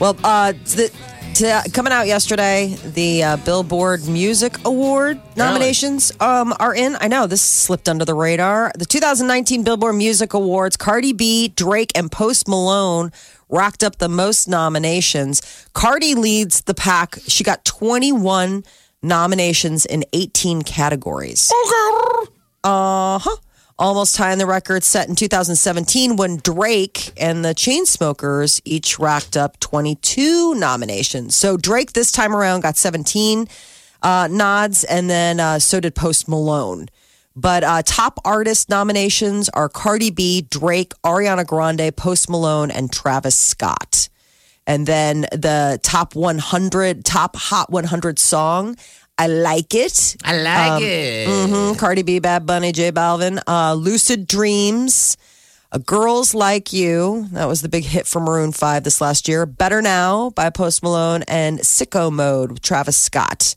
Well, 0.00 0.16
uh, 0.24 0.52
the, 0.52 0.90
to, 1.34 1.70
coming 1.72 1.92
out 1.92 2.06
yesterday, 2.06 2.76
the 2.94 3.22
uh, 3.22 3.36
Billboard 3.38 4.06
Music 4.06 4.56
Award 4.64 5.20
nominations 5.36 6.12
um, 6.20 6.54
are 6.60 6.74
in. 6.74 6.96
I 7.00 7.08
know 7.08 7.26
this 7.26 7.42
slipped 7.42 7.88
under 7.88 8.04
the 8.04 8.14
radar. 8.14 8.70
The 8.78 8.84
2019 8.84 9.64
Billboard 9.64 9.96
Music 9.96 10.32
Awards, 10.32 10.76
Cardi 10.76 11.12
B, 11.12 11.48
Drake, 11.48 11.90
and 11.96 12.10
Post 12.10 12.46
Malone 12.46 13.10
racked 13.48 13.82
up 13.82 13.98
the 13.98 14.08
most 14.08 14.48
nominations. 14.48 15.42
Cardi 15.72 16.14
leads 16.14 16.62
the 16.62 16.74
pack. 16.74 17.18
She 17.26 17.42
got 17.42 17.64
21 17.64 18.64
nominations 19.02 19.86
in 19.86 20.04
18 20.12 20.62
categories. 20.62 21.50
Uh 22.62 23.18
huh. 23.18 23.36
Almost 23.76 24.14
tying 24.14 24.38
the 24.38 24.46
record 24.46 24.84
set 24.84 25.08
in 25.08 25.16
2017 25.16 26.14
when 26.14 26.36
Drake 26.36 27.12
and 27.16 27.44
the 27.44 27.54
Chainsmokers 27.56 28.60
each 28.64 29.00
racked 29.00 29.36
up 29.36 29.58
22 29.58 30.54
nominations. 30.54 31.34
So 31.34 31.56
Drake 31.56 31.92
this 31.92 32.12
time 32.12 32.36
around 32.36 32.60
got 32.60 32.76
17 32.76 33.48
uh, 34.00 34.28
nods, 34.30 34.84
and 34.84 35.10
then 35.10 35.40
uh, 35.40 35.58
so 35.58 35.80
did 35.80 35.96
Post 35.96 36.28
Malone. 36.28 36.86
But 37.34 37.64
uh, 37.64 37.82
top 37.84 38.20
artist 38.24 38.68
nominations 38.68 39.48
are 39.48 39.68
Cardi 39.68 40.10
B, 40.10 40.42
Drake, 40.42 40.92
Ariana 41.04 41.44
Grande, 41.44 41.94
Post 41.96 42.30
Malone, 42.30 42.70
and 42.70 42.92
Travis 42.92 43.36
Scott. 43.36 44.08
And 44.68 44.86
then 44.86 45.22
the 45.32 45.80
top 45.82 46.14
100, 46.14 47.04
top 47.04 47.34
Hot 47.36 47.70
100 47.72 48.18
song, 48.20 48.76
I 49.16 49.26
Like 49.28 49.74
It. 49.74 50.16
I 50.24 50.36
like 50.36 50.82
it. 50.82 51.28
Mhm. 51.28 51.78
Cardi 51.78 52.02
B, 52.02 52.18
Bad 52.18 52.46
Bunny, 52.46 52.72
J 52.72 52.90
Balvin, 52.90 53.40
uh, 53.46 53.74
Lucid 53.74 54.26
Dreams, 54.26 55.16
uh, 55.70 55.78
Girls 55.78 56.34
Like 56.34 56.72
You. 56.72 57.28
That 57.32 57.46
was 57.46 57.60
the 57.62 57.68
big 57.68 57.84
hit 57.84 58.06
for 58.06 58.20
Maroon 58.20 58.50
5 58.52 58.82
this 58.82 59.00
last 59.00 59.28
year. 59.28 59.46
Better 59.46 59.80
Now 59.80 60.30
by 60.30 60.50
Post 60.50 60.82
Malone 60.82 61.22
and 61.28 61.60
Sicko 61.60 62.10
Mode 62.12 62.52
with 62.52 62.62
Travis 62.62 62.96
Scott. 62.96 63.54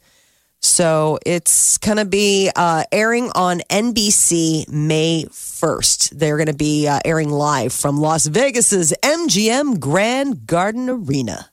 So 0.59 1.19
it's 1.25 1.77
going 1.77 1.97
to 1.97 2.05
be 2.05 2.51
uh, 2.55 2.83
airing 2.91 3.31
on 3.35 3.61
NBC 3.69 4.67
May 4.69 5.25
1st. 5.31 6.17
They're 6.17 6.37
going 6.37 6.47
to 6.47 6.53
be 6.53 6.87
uh, 6.87 6.99
airing 7.05 7.29
live 7.29 7.73
from 7.73 7.99
Las 7.99 8.25
Vegas's 8.25 8.93
MGM 9.03 9.79
Grand 9.79 10.45
Garden 10.47 10.89
Arena. 10.89 11.49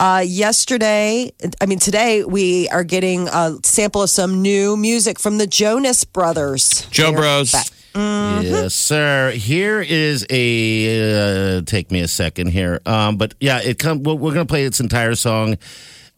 Uh, 0.00 0.24
yesterday, 0.26 1.30
I 1.60 1.66
mean, 1.66 1.78
today 1.78 2.24
we 2.24 2.70
are 2.70 2.84
getting 2.84 3.28
a 3.28 3.58
sample 3.64 4.02
of 4.02 4.08
some 4.08 4.40
new 4.40 4.74
music 4.74 5.18
from 5.20 5.36
the 5.36 5.46
Jonas 5.46 6.04
Brothers. 6.04 6.86
Joe 6.90 7.10
They're 7.10 7.20
Bros. 7.20 7.52
back. 7.52 7.66
Yes, 7.94 8.74
sir. 8.74 9.30
Here 9.32 9.82
is 9.82 10.24
a. 10.30 11.58
Uh, 11.58 11.62
take 11.66 11.90
me 11.90 12.00
a 12.00 12.08
second 12.08 12.46
here. 12.46 12.80
Um, 12.86 13.18
but 13.18 13.34
yeah, 13.40 13.60
it 13.62 13.78
come. 13.78 14.02
We're 14.02 14.16
going 14.16 14.36
to 14.36 14.44
play 14.46 14.64
its 14.64 14.80
entire 14.80 15.14
song 15.16 15.58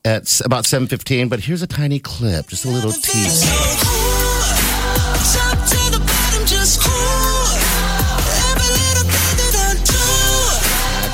at 0.04 0.22
s- 0.22 0.44
about 0.44 0.64
seven 0.64 0.86
fifteen. 0.86 1.28
But 1.28 1.40
here's 1.40 1.62
a 1.62 1.66
tiny 1.66 1.98
clip, 1.98 2.46
just 2.48 2.64
a 2.64 2.68
little 2.68 2.92
tease. 2.92 4.11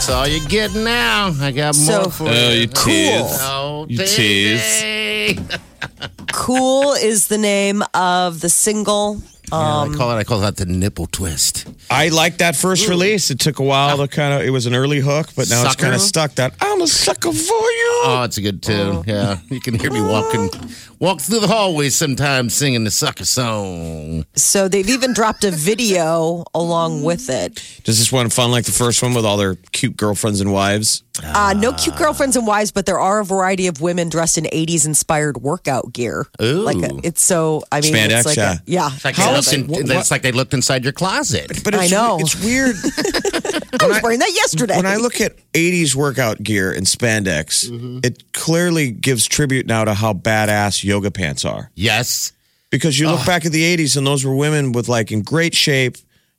That's 0.09 0.16
all 0.21 0.27
you 0.27 0.49
get 0.49 0.75
now. 0.75 1.35
I 1.38 1.51
got 1.53 1.77
more 1.77 2.05
So- 2.05 2.09
for 2.09 2.29
Oh, 2.31 2.51
you 2.53 2.66
Cool. 2.68 2.94
tease. 2.94 3.38
Oh, 3.42 3.87
You 3.90 3.99
baby. 3.99 5.38
Cool 6.33 6.94
is 6.94 7.27
the 7.27 7.37
name 7.37 7.83
of 7.92 8.40
the 8.40 8.49
single. 8.49 9.21
Yeah, 9.53 9.59
I 9.59 9.83
um, 9.83 9.94
call 9.94 10.11
it. 10.12 10.14
I 10.14 10.25
call 10.25 10.40
that 10.40 10.57
the 10.57 10.64
nipple 10.64 11.09
twist. 11.09 11.66
I 11.90 12.09
like 12.09 12.38
that 12.38 12.57
first 12.57 12.88
release. 12.88 13.31
It 13.31 13.38
took 13.38 13.59
a 13.59 13.62
while 13.62 13.99
to 13.99 14.09
kind 14.09 14.33
of, 14.33 14.47
it 14.47 14.51
was 14.51 14.64
an 14.64 14.75
early 14.75 15.01
hook, 15.01 15.29
but 15.37 15.51
now 15.51 15.62
it's 15.66 15.77
kind 15.77 15.94
of 15.94 16.01
stuck. 16.01 16.35
That 16.37 16.55
I'm 16.62 16.81
a 16.81 16.87
sucker 16.87 17.33
for 17.33 17.71
you. 17.71 17.88
Oh, 18.00 18.22
it's 18.24 18.38
a 18.38 18.42
good 18.42 18.62
tune. 18.62 18.96
Oh. 18.96 19.04
Yeah, 19.06 19.38
you 19.48 19.61
can 19.61 19.78
hear 19.78 19.90
me 19.90 20.00
walking, 20.00 20.50
walk 20.98 21.20
through 21.20 21.40
the 21.40 21.48
hallways 21.48 21.96
sometimes 21.96 22.54
singing 22.54 22.84
the 22.84 22.90
sucker 22.90 23.24
song. 23.24 24.24
So 24.34 24.68
they've 24.68 24.88
even 24.88 25.12
dropped 25.12 25.44
a 25.44 25.50
video 25.50 26.44
along 26.54 27.02
with 27.02 27.28
it. 27.28 27.62
Does 27.84 27.98
this 27.98 28.12
one 28.12 28.30
fun 28.30 28.50
like 28.50 28.64
the 28.64 28.72
first 28.72 29.02
one 29.02 29.14
with 29.14 29.24
all 29.24 29.37
their 29.37 29.56
cute 29.72 29.96
girlfriends 29.96 30.40
and 30.40 30.52
wives? 30.52 31.02
Uh, 31.24 31.54
no 31.57 31.72
cute 31.72 31.96
girlfriends 31.96 32.37
and 32.37 32.46
wives, 32.46 32.70
but 32.70 32.87
there 32.87 32.98
are 32.98 33.20
a 33.20 33.24
variety 33.24 33.66
of 33.66 33.81
women 33.81 34.09
dressed 34.09 34.38
in 34.38 34.44
80s 34.44 34.87
inspired 34.87 35.38
workout 35.38 35.92
gear. 35.92 36.26
Ooh. 36.40 36.62
Like 36.62 36.76
a, 36.78 37.00
it's 37.02 37.22
so, 37.22 37.62
I 37.72 37.81
mean, 37.81 37.94
Spandex, 37.94 38.16
it's 38.18 38.26
like 38.26 38.37
yeah. 38.37 38.52
A, 38.54 38.59
yeah. 38.66 38.90
It's 38.92 39.04
like, 39.04 39.16
they 39.16 39.33
looked 39.33 39.52
in- 39.52 39.66
what- 39.66 39.96
it's 39.96 40.11
like 40.11 40.22
they 40.22 40.33
looked 40.33 40.54
inside 40.54 40.85
your 40.85 40.92
closet. 40.92 41.62
But 41.64 41.74
I 41.74 41.85
it's, 41.85 41.92
know. 41.92 42.18
It's 42.20 42.42
weird. 42.42 42.76
I 43.81 43.87
was 43.87 44.02
wearing 44.02 44.18
that 44.18 44.33
yesterday. 44.35 44.76
when 44.76 44.87
I 44.87 44.96
look 44.96 45.20
at 45.20 45.37
80s 45.52 45.94
workout 45.94 46.42
gear 46.42 46.72
and 46.72 46.87
spandex, 46.87 47.68
it 48.04 48.33
clearly 48.33 48.90
gives 48.90 49.26
tribute 49.26 49.66
now 49.66 49.85
to 49.85 49.94
how 49.94 50.12
badass 50.12 50.83
yoga 50.85 51.11
pants 51.11 51.44
are. 51.44 51.70
Yes. 51.74 52.33
Because 52.70 52.98
you 52.98 53.09
look 53.09 53.24
back 53.24 53.46
at 53.46 53.52
the 53.52 53.76
80s 53.76 53.96
and 53.96 54.07
those 54.07 54.24
were 54.24 54.35
women 54.35 54.72
with 54.72 54.88
like 54.88 55.11
in 55.12 55.22
great 55.22 55.54
shape, 55.54 55.96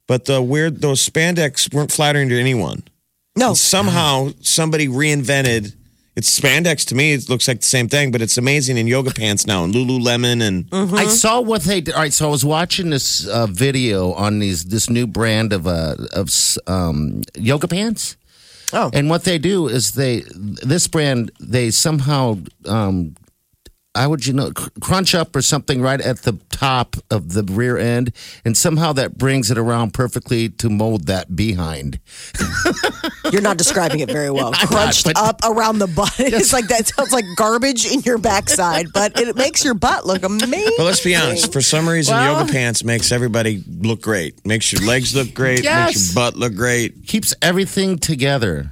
but 0.07 0.25
the 0.25 0.41
weird, 0.41 0.81
those 0.81 1.07
spandex 1.07 1.73
weren't 1.73 1.91
flattering 1.91 2.29
to 2.29 2.39
anyone. 2.39 2.83
No, 3.35 3.49
And 3.49 3.57
somehow 3.57 4.29
somebody 4.41 4.87
reinvented 4.87 5.75
it's 6.19 6.37
spandex 6.37 6.85
to 6.87 6.95
me. 6.95 7.13
It 7.13 7.29
looks 7.29 7.47
like 7.47 7.61
the 7.61 7.65
same 7.65 7.87
thing, 7.87 8.11
but 8.11 8.21
it's 8.21 8.37
amazing 8.37 8.77
in 8.77 8.87
yoga 8.87 9.11
pants 9.13 9.47
now 9.47 9.63
and 9.63 9.73
Lululemon 9.73 10.41
and 10.41 10.67
I 10.93 11.05
saw 11.05 11.39
what 11.39 11.61
they 11.61 11.79
did. 11.79 11.93
All 11.93 12.01
right, 12.01 12.11
so 12.11 12.27
I 12.27 12.29
was 12.29 12.43
watching 12.43 12.89
this 12.89 13.25
uh, 13.25 13.47
video 13.47 14.11
on 14.11 14.39
these 14.39 14.65
this 14.65 14.89
new 14.89 15.07
brand 15.07 15.53
of 15.53 15.65
uh, 15.65 15.95
of 16.11 16.29
um, 16.67 17.21
yoga 17.35 17.69
pants. 17.69 18.17
Oh. 18.71 18.91
and 18.93 19.09
what 19.09 19.23
they 19.23 19.39
do 19.39 19.67
is 19.67 19.93
they 19.93 20.23
this 20.61 20.87
brand 20.87 21.31
they 21.39 21.71
somehow 21.71 22.37
um, 22.65 23.15
I 23.99 24.07
would 24.07 24.25
you 24.25 24.31
know 24.31 24.51
crunch 24.79 25.13
up 25.13 25.35
or 25.35 25.41
something 25.41 25.81
right 25.81 25.99
at 25.99 26.19
the 26.19 26.39
top 26.51 26.95
of 27.11 27.33
the 27.33 27.43
rear 27.43 27.77
end, 27.77 28.15
and 28.45 28.55
somehow 28.57 28.93
that 28.93 29.17
brings 29.17 29.51
it 29.51 29.57
around 29.57 29.93
perfectly 29.93 30.47
to 30.47 30.69
mold 30.69 31.07
that 31.07 31.35
behind. 31.35 31.99
You're 33.31 33.41
not 33.41 33.57
describing 33.57 33.99
it 33.99 34.09
very 34.09 34.31
well. 34.31 34.47
I'm 34.55 34.69
not, 34.69 34.69
Crunched 34.69 35.03
but- 35.03 35.17
up 35.17 35.41
around 35.43 35.79
the 35.79 35.87
butt. 35.87 36.13
It's 36.39 36.53
like 36.53 36.67
that 36.69 36.87
sounds 36.87 37.11
like 37.11 37.25
garbage 37.35 37.85
in 37.91 37.99
your 38.01 38.17
backside, 38.17 38.87
but 38.93 39.19
it 39.19 39.35
makes 39.35 39.65
your 39.65 39.73
butt 39.73 40.05
look 40.05 40.23
amazing. 40.23 40.73
But 40.77 40.85
let's 40.85 41.03
be 41.03 41.13
honest, 41.15 41.51
for 41.51 41.59
some 41.61 41.87
reason, 41.89 42.15
Well- 42.15 42.39
yoga 42.39 42.51
pants 42.53 42.85
makes 42.85 43.11
everybody 43.11 43.61
look 43.67 44.01
great. 44.01 44.45
Makes 44.45 44.71
your 44.71 44.81
legs 44.83 45.13
look 45.13 45.33
great. 45.33 45.63
Yes. 45.63 45.87
Makes 45.89 46.15
your 46.15 46.23
butt 46.23 46.37
look 46.37 46.55
great. 46.55 47.05
Keeps 47.05 47.33
everything 47.41 47.97
together 47.97 48.71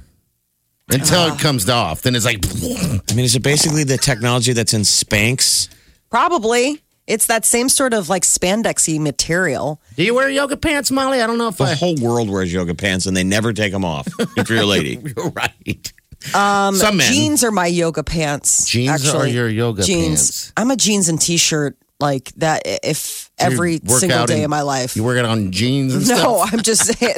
until 0.90 1.32
it 1.32 1.38
comes 1.38 1.68
off. 1.68 2.02
Then 2.02 2.14
it's 2.16 2.24
like 2.24 2.44
I 2.46 3.14
mean, 3.14 3.24
is 3.24 3.34
it 3.36 3.42
basically 3.42 3.84
the 3.84 3.98
technology 3.98 4.52
that's 4.52 4.74
in 4.74 4.82
Spanx? 4.82 5.68
Probably. 6.10 6.82
It's 7.06 7.26
that 7.26 7.46
same 7.46 7.70
sort 7.70 7.94
of 7.94 8.08
like 8.10 8.22
spandexy 8.22 9.00
material. 9.00 9.80
Do 9.96 10.04
you 10.04 10.14
wear 10.14 10.28
yoga 10.28 10.58
pants, 10.58 10.90
Molly? 10.90 11.22
I 11.22 11.26
don't 11.26 11.38
know 11.38 11.48
if 11.48 11.56
The 11.56 11.64
I. 11.64 11.74
whole 11.74 11.96
world 11.96 12.28
wears 12.28 12.52
yoga 12.52 12.74
pants 12.74 13.06
and 13.06 13.16
they 13.16 13.24
never 13.24 13.54
take 13.54 13.72
them 13.72 13.84
off. 13.84 14.06
If 14.36 14.50
you're 14.50 14.60
a 14.62 14.66
lady, 14.76 15.00
You're 15.16 15.30
right. 15.30 15.92
Um, 16.34 16.74
Some 16.74 16.98
men. 16.98 17.10
Jeans 17.10 17.44
are 17.44 17.50
my 17.50 17.66
yoga 17.66 18.02
pants. 18.04 18.66
Jeans 18.66 18.90
are 18.90 18.92
actually. 19.16 19.30
your 19.32 19.48
yoga 19.48 19.84
jeans. 19.84 20.06
pants. 20.48 20.52
I'm 20.58 20.70
a 20.70 20.76
jeans 20.76 21.08
and 21.08 21.18
t-shirt 21.18 21.78
like 22.00 22.32
that. 22.36 22.62
If 22.64 23.30
You 23.40 23.46
every 23.46 23.78
single 23.86 24.26
day 24.26 24.38
in- 24.38 24.44
of 24.44 24.50
my 24.50 24.62
life. 24.62 24.96
You 24.96 25.04
work 25.04 25.18
it 25.18 25.24
on 25.24 25.50
jeans 25.52 25.94
and 25.94 26.08
no, 26.08 26.16
stuff. 26.16 26.50
I'm 26.52 26.62
just 26.62 26.84
saying. 26.98 27.14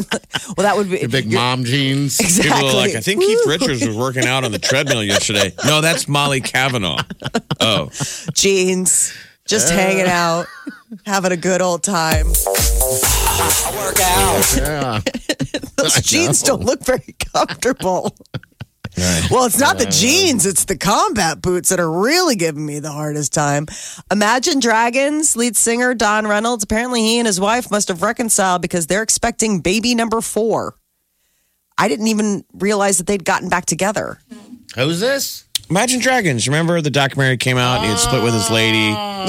Well, 0.57 0.65
that 0.65 0.77
would 0.77 0.91
be 0.91 0.99
Your 1.01 1.09
big 1.09 1.31
mom 1.33 1.65
jeans. 1.65 2.19
Exactly. 2.21 2.53
people 2.53 2.69
are 2.71 2.75
like, 2.75 2.95
I 2.95 3.01
think 3.01 3.21
Keith 3.23 3.41
Richards 3.47 3.87
was 3.87 3.97
working 3.97 4.25
out 4.27 4.45
on 4.45 4.53
the 4.53 4.59
treadmill 4.59 5.03
yesterday. 5.05 5.53
No, 5.65 5.81
that's 5.81 6.09
Molly 6.09 6.41
Kavanaugh. 6.41 7.03
Oh, 7.61 7.91
jeans, 8.35 9.13
just 9.47 9.71
hanging 9.71 10.07
out, 10.07 10.47
having 11.05 11.33
a 11.33 11.37
good 11.37 11.61
old 11.63 11.83
time. 11.83 12.27
I 13.43 13.73
work 13.77 14.01
out. 14.01 14.57
Yeah. 14.57 15.01
Those 15.77 15.97
I 15.97 16.01
jeans 16.01 16.43
know. 16.43 16.57
don't 16.57 16.65
look 16.67 16.85
very 16.85 17.15
comfortable. 17.33 18.15
Well, 19.31 19.47
it's 19.47 19.59
not 19.59 19.79
the 19.79 19.87
jeans, 19.87 20.47
it's 20.47 20.65
the 20.65 20.77
combat 20.77 21.41
boots 21.41 21.69
that 21.69 21.81
are 21.81 21.91
really 21.91 22.37
giving 22.37 22.67
me 22.67 22.81
the 22.81 22.91
hardest 22.93 23.33
time. 23.33 23.67
Imagine 24.11 24.61
Dragons 24.61 25.37
lead 25.37 25.57
singer 25.57 25.95
Dan 25.95 26.27
Reynolds. 26.27 26.65
Apparently, 26.65 27.01
he 27.01 27.19
and 27.19 27.27
his 27.27 27.41
wife 27.41 27.71
must 27.71 27.89
have 27.89 28.03
reconciled 28.03 28.63
because 28.63 28.87
they're 28.87 29.03
expecting 29.03 29.61
baby 29.61 29.95
number 29.95 30.21
four. 30.21 30.75
I 31.79 31.89
didn't 31.89 32.09
even 32.09 32.45
realize 32.53 32.99
that 32.99 33.07
they'd 33.07 33.25
gotten 33.25 33.49
back 33.49 33.67
together. 33.67 34.19
Who's 34.75 35.01
this? 35.01 35.45
Imagine 35.71 36.01
Dragons. 36.01 36.49
Remember 36.49 36.81
the 36.81 36.91
documentary 36.91 37.37
came 37.37 37.57
out 37.57 37.77
and 37.77 37.85
he 37.85 37.91
had 37.91 37.99
split 38.01 38.23
with 38.25 38.35
his 38.35 38.51
lady. 38.51 38.79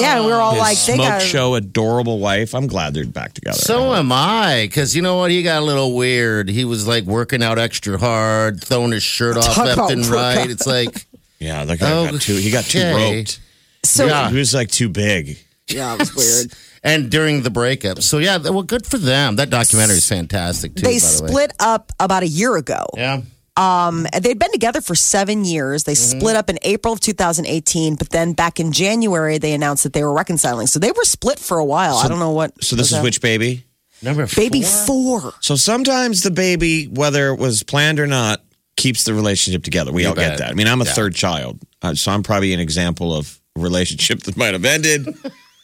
Yeah, 0.01 0.21
we 0.21 0.27
were 0.27 0.35
all 0.35 0.51
His 0.53 0.59
like, 0.59 0.77
they 0.77 0.93
smoke 0.95 1.07
got 1.07 1.21
show 1.21 1.53
adorable 1.55 2.17
wife. 2.19 2.55
I'm 2.55 2.65
glad 2.67 2.93
they're 2.95 3.05
back 3.05 3.33
together. 3.33 3.57
So 3.57 3.93
am 3.93 4.11
I, 4.11 4.65
because 4.67 4.95
you 4.95 5.01
know 5.03 5.17
what? 5.17 5.29
He 5.31 5.43
got 5.43 5.61
a 5.61 5.65
little 5.65 5.95
weird. 5.95 6.49
He 6.49 6.65
was 6.65 6.87
like 6.87 7.03
working 7.03 7.43
out 7.43 7.59
extra 7.59 7.97
hard, 7.97 8.63
throwing 8.63 8.91
his 8.91 9.03
shirt 9.03 9.37
off 9.37 9.53
Talk 9.53 9.65
left 9.65 9.77
about 9.77 9.91
and 9.91 10.01
workout. 10.01 10.37
right. 10.37 10.49
It's 10.49 10.65
like, 10.65 11.05
yeah, 11.39 11.63
that 11.65 11.79
guy 11.79 12.09
got 12.11 12.21
too. 12.21 12.35
He 12.35 12.49
got 12.51 12.63
too 12.63 12.79
Okay. 12.79 13.17
roped. 13.19 13.39
so. 13.83 14.05
Yeah. 14.07 14.29
He 14.29 14.37
was 14.37 14.53
like 14.53 14.69
too 14.71 14.89
big. 14.89 15.37
Yeah, 15.67 15.93
it 15.93 15.99
was 15.99 16.15
weird. 16.15 16.53
and 16.83 17.11
during 17.11 17.43
the 17.43 17.49
breakup. 17.51 18.01
So 18.01 18.17
yeah, 18.17 18.37
well, 18.37 18.63
good 18.63 18.85
for 18.87 18.97
them. 18.97 19.35
That 19.35 19.49
documentary 19.51 19.97
is 19.97 20.07
fantastic 20.09 20.75
too. 20.75 20.81
they 20.81 20.95
by 20.95 21.05
the 21.05 21.21
way. 21.23 21.27
split 21.29 21.53
up 21.59 21.91
about 21.99 22.23
a 22.23 22.27
year 22.27 22.55
ago. 22.57 22.85
Yeah. 22.95 23.21
Um, 23.57 24.07
they'd 24.21 24.39
been 24.39 24.51
together 24.51 24.81
for 24.81 24.95
seven 24.95 25.43
years. 25.45 25.83
They 25.83 25.93
Mm-hmm. 25.93 26.19
split 26.19 26.35
up 26.35 26.49
in 26.49 26.57
April 26.61 26.93
of 26.93 26.99
2018, 27.01 27.95
but 27.95 28.09
then 28.09 28.33
back 28.33 28.59
in 28.59 28.71
January, 28.71 29.37
they 29.37 29.53
announced 29.53 29.83
that 29.83 29.93
they 29.93 30.03
were 30.03 30.13
reconciling. 30.13 30.67
So 30.67 30.79
they 30.79 30.91
were 30.91 31.03
split 31.03 31.37
for 31.39 31.57
a 31.57 31.65
while. 31.65 31.95
I 31.97 32.07
don't 32.07 32.19
know 32.19 32.31
what. 32.31 32.63
So 32.63 32.75
this 32.75 32.87
is 32.87 32.97
that. 32.97 33.03
which 33.03 33.21
baby? 33.21 33.65
Number 34.01 34.25
baby 34.25 34.61
four. 34.63 35.21
four. 35.21 35.33
So 35.41 35.55
sometimes 35.55 36.21
the 36.23 36.31
baby, 36.31 36.85
whether 36.85 37.27
it 37.29 37.39
was 37.39 37.61
planned 37.61 37.99
or 37.99 38.07
not, 38.07 38.41
keeps 38.77 39.03
the 39.03 39.13
relationship 39.13 39.63
together. 39.63 39.91
We 39.91 40.03
You 40.03 40.09
all 40.09 40.15
get 40.15 40.39
that. 40.39 40.49
I 40.49 40.53
mean, 40.53 40.67
I'm 40.67 40.81
a 40.81 40.85
Yeah. 40.85 40.93
third 40.93 41.13
child, 41.13 41.59
uh, 41.83 41.93
so 41.93 42.11
I'm 42.11 42.23
probably 42.23 42.53
an 42.53 42.59
example 42.59 43.13
of 43.15 43.39
a 43.55 43.59
relationship 43.59 44.23
that 44.23 44.37
might 44.37 44.53
have 44.53 44.65
ended 44.65 45.07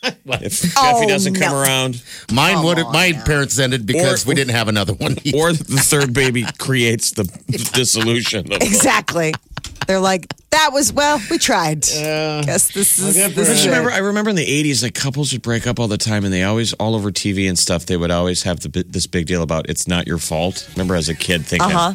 if 0.42 0.74
Oh, 0.78 0.94
Jeffy 0.94 1.08
doesn't 1.08 1.36
come 1.36 1.54
no. 1.54 1.60
around, 1.62 2.04
Mine 2.32 2.64
would 2.64 2.78
my 2.92 3.14
parents 3.26 3.58
ended 3.60 3.86
because 3.86 4.26
Or- 4.26 4.30
we 4.30 4.36
didn't 4.36 4.54
have 4.56 4.68
another 4.68 4.94
one. 4.94 5.14
or 5.36 5.54
the 5.54 5.82
third 5.84 6.14
baby 6.22 6.46
creates 6.58 7.12
the 7.12 7.24
dissolution. 7.74 8.52
Of 8.52 8.62
Exactly. 8.62 9.34
They're 9.88 10.00
like, 10.02 10.28
that 10.50 10.72
was, 10.74 10.92
well, 10.92 11.22
we 11.32 11.38
tried. 11.38 11.82
Guess 11.84 12.74
this 12.74 13.00
is, 13.00 13.16
this 13.16 13.50
I 13.50 13.52
is 13.54 13.66
remember, 13.66 13.90
I 13.92 14.00
remember 14.00 14.30
in 14.32 14.36
the 14.36 14.46
'80s, 14.46 14.84
like 14.84 14.94
couples 14.96 15.32
would 15.32 15.42
break 15.42 15.66
up 15.66 15.80
all 15.80 15.88
the 15.88 15.98
time, 15.98 16.26
and 16.26 16.34
they 16.34 16.44
always, 16.44 16.74
all 16.74 16.94
over 16.96 17.10
TV 17.12 17.48
and 17.48 17.58
stuff, 17.58 17.86
they 17.86 17.96
would 17.96 18.12
always 18.12 18.44
have 18.44 18.60
the, 18.60 18.84
this 18.88 19.08
big 19.08 19.28
deal 19.28 19.44
about 19.44 19.70
it's 19.70 19.88
not 19.88 20.06
your 20.08 20.18
fault. 20.18 20.68
Remember, 20.76 20.96
as 20.96 21.08
a 21.08 21.16
kid, 21.16 21.46
thinking, 21.46 21.72
Uh-huh. 21.72 21.94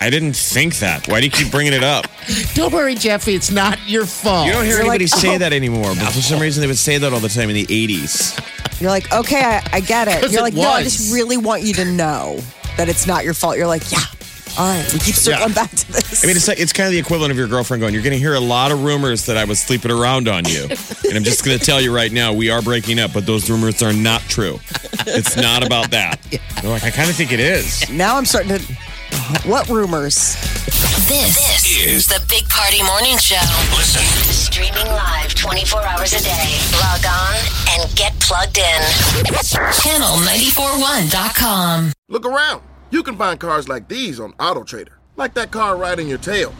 I 0.00 0.10
didn't 0.10 0.34
think 0.34 0.78
that. 0.78 1.08
Why 1.08 1.20
do 1.20 1.26
you 1.26 1.32
keep 1.32 1.50
bringing 1.50 1.72
it 1.72 1.82
up? 1.82 2.06
Don't 2.54 2.72
worry, 2.72 2.94
Jeffy. 2.94 3.34
It's 3.34 3.50
not 3.50 3.78
your 3.88 4.06
fault. 4.06 4.46
You 4.46 4.52
don't 4.52 4.64
hear 4.64 4.74
You're 4.74 4.80
anybody 4.82 5.06
like, 5.06 5.20
say 5.20 5.36
oh. 5.36 5.38
that 5.38 5.52
anymore, 5.52 5.94
but 5.94 6.12
for 6.12 6.20
some 6.20 6.40
reason, 6.40 6.60
they 6.60 6.66
would 6.66 6.78
say 6.78 6.98
that 6.98 7.12
all 7.12 7.20
the 7.20 7.28
time 7.28 7.48
in 7.48 7.54
the 7.54 7.66
'80s. 7.66 8.80
You're 8.80 8.90
like, 8.90 9.10
okay, 9.12 9.42
I, 9.42 9.62
I 9.72 9.80
get 9.80 10.08
it. 10.08 10.30
You're 10.30 10.40
it 10.40 10.42
like, 10.42 10.54
no, 10.54 10.62
I 10.62 10.82
was. 10.82 10.96
just 10.96 11.14
really 11.14 11.38
want 11.38 11.62
you 11.62 11.72
to 11.74 11.84
know 11.84 12.38
that 12.76 12.88
it's 12.88 13.06
not 13.06 13.24
your 13.24 13.32
fault. 13.32 13.56
You're 13.56 13.66
like, 13.66 13.90
yeah, 13.90 14.04
all 14.58 14.66
right. 14.66 14.92
We 14.92 14.98
keep 14.98 15.14
circling 15.14 15.52
back 15.52 15.70
to 15.70 15.92
this. 15.92 16.24
I 16.24 16.26
mean, 16.26 16.36
it's 16.36 16.48
like 16.48 16.58
it's 16.58 16.72
kind 16.72 16.86
of 16.86 16.92
the 16.92 16.98
equivalent 16.98 17.30
of 17.30 17.36
your 17.36 17.48
girlfriend 17.48 17.80
going, 17.80 17.92
"You're 17.92 18.02
going 18.02 18.14
to 18.14 18.18
hear 18.18 18.34
a 18.34 18.40
lot 18.40 18.72
of 18.72 18.84
rumors 18.84 19.26
that 19.26 19.36
I 19.36 19.44
was 19.44 19.58
sleeping 19.60 19.90
around 19.90 20.28
on 20.28 20.44
you," 20.46 20.62
and 20.64 21.16
I'm 21.16 21.24
just 21.24 21.44
going 21.44 21.58
to 21.58 21.64
tell 21.64 21.80
you 21.80 21.94
right 21.94 22.10
now, 22.10 22.32
we 22.32 22.48
are 22.48 22.62
breaking 22.62 22.98
up, 22.98 23.12
but 23.12 23.26
those 23.26 23.50
rumors 23.50 23.82
are 23.82 23.92
not 23.92 24.22
true. 24.22 24.58
It's 25.06 25.36
not 25.36 25.64
about 25.64 25.90
that. 25.90 26.20
They're 26.62 26.70
like, 26.70 26.84
I 26.84 26.90
kind 26.90 27.10
of 27.10 27.16
think 27.16 27.32
it 27.32 27.40
is. 27.40 27.88
now 27.90 28.16
I'm 28.16 28.24
starting 28.24 28.58
to. 28.58 28.76
What 29.44 29.68
rumors? 29.68 30.36
This, 31.08 31.66
is 31.84 32.06
the 32.06 32.24
Big 32.28 32.48
Party 32.48 32.80
Morning 32.84 33.18
Show. 33.18 33.34
Listen. 33.74 34.04
Streaming 34.32 34.86
live 34.86 35.34
24 35.34 35.82
hours 35.82 36.12
a 36.12 36.22
day. 36.22 36.60
Log 36.74 37.04
on 37.04 37.34
and 37.70 37.92
get 37.96 38.12
plugged 38.20 38.58
in. 38.58 38.80
Channel941.com. 39.82 41.92
Look 42.08 42.24
around. 42.24 42.62
You 42.90 43.02
can 43.02 43.16
find 43.16 43.40
cars 43.40 43.68
like 43.68 43.88
these 43.88 44.20
on 44.20 44.32
AutoTrader, 44.34 44.92
like 45.16 45.34
that 45.34 45.50
car 45.50 45.76
right 45.76 45.98
in 45.98 46.06
your 46.06 46.18
tail. 46.18 46.54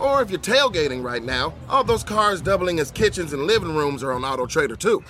Or 0.00 0.22
if 0.22 0.30
you're 0.30 0.40
tailgating 0.40 1.04
right 1.04 1.22
now, 1.22 1.54
all 1.68 1.84
those 1.84 2.02
cars 2.02 2.40
doubling 2.40 2.80
as 2.80 2.90
kitchens 2.90 3.32
and 3.32 3.44
living 3.44 3.76
rooms 3.76 4.02
are 4.02 4.10
on 4.10 4.22
AutoTrader 4.22 4.76
too. 4.76 5.04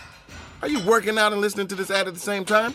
Are 0.60 0.68
you 0.68 0.78
working 0.80 1.16
out 1.16 1.32
and 1.32 1.40
listening 1.40 1.68
to 1.68 1.74
this 1.74 1.90
ad 1.90 2.06
at 2.06 2.12
the 2.12 2.20
same 2.20 2.44
time? 2.44 2.74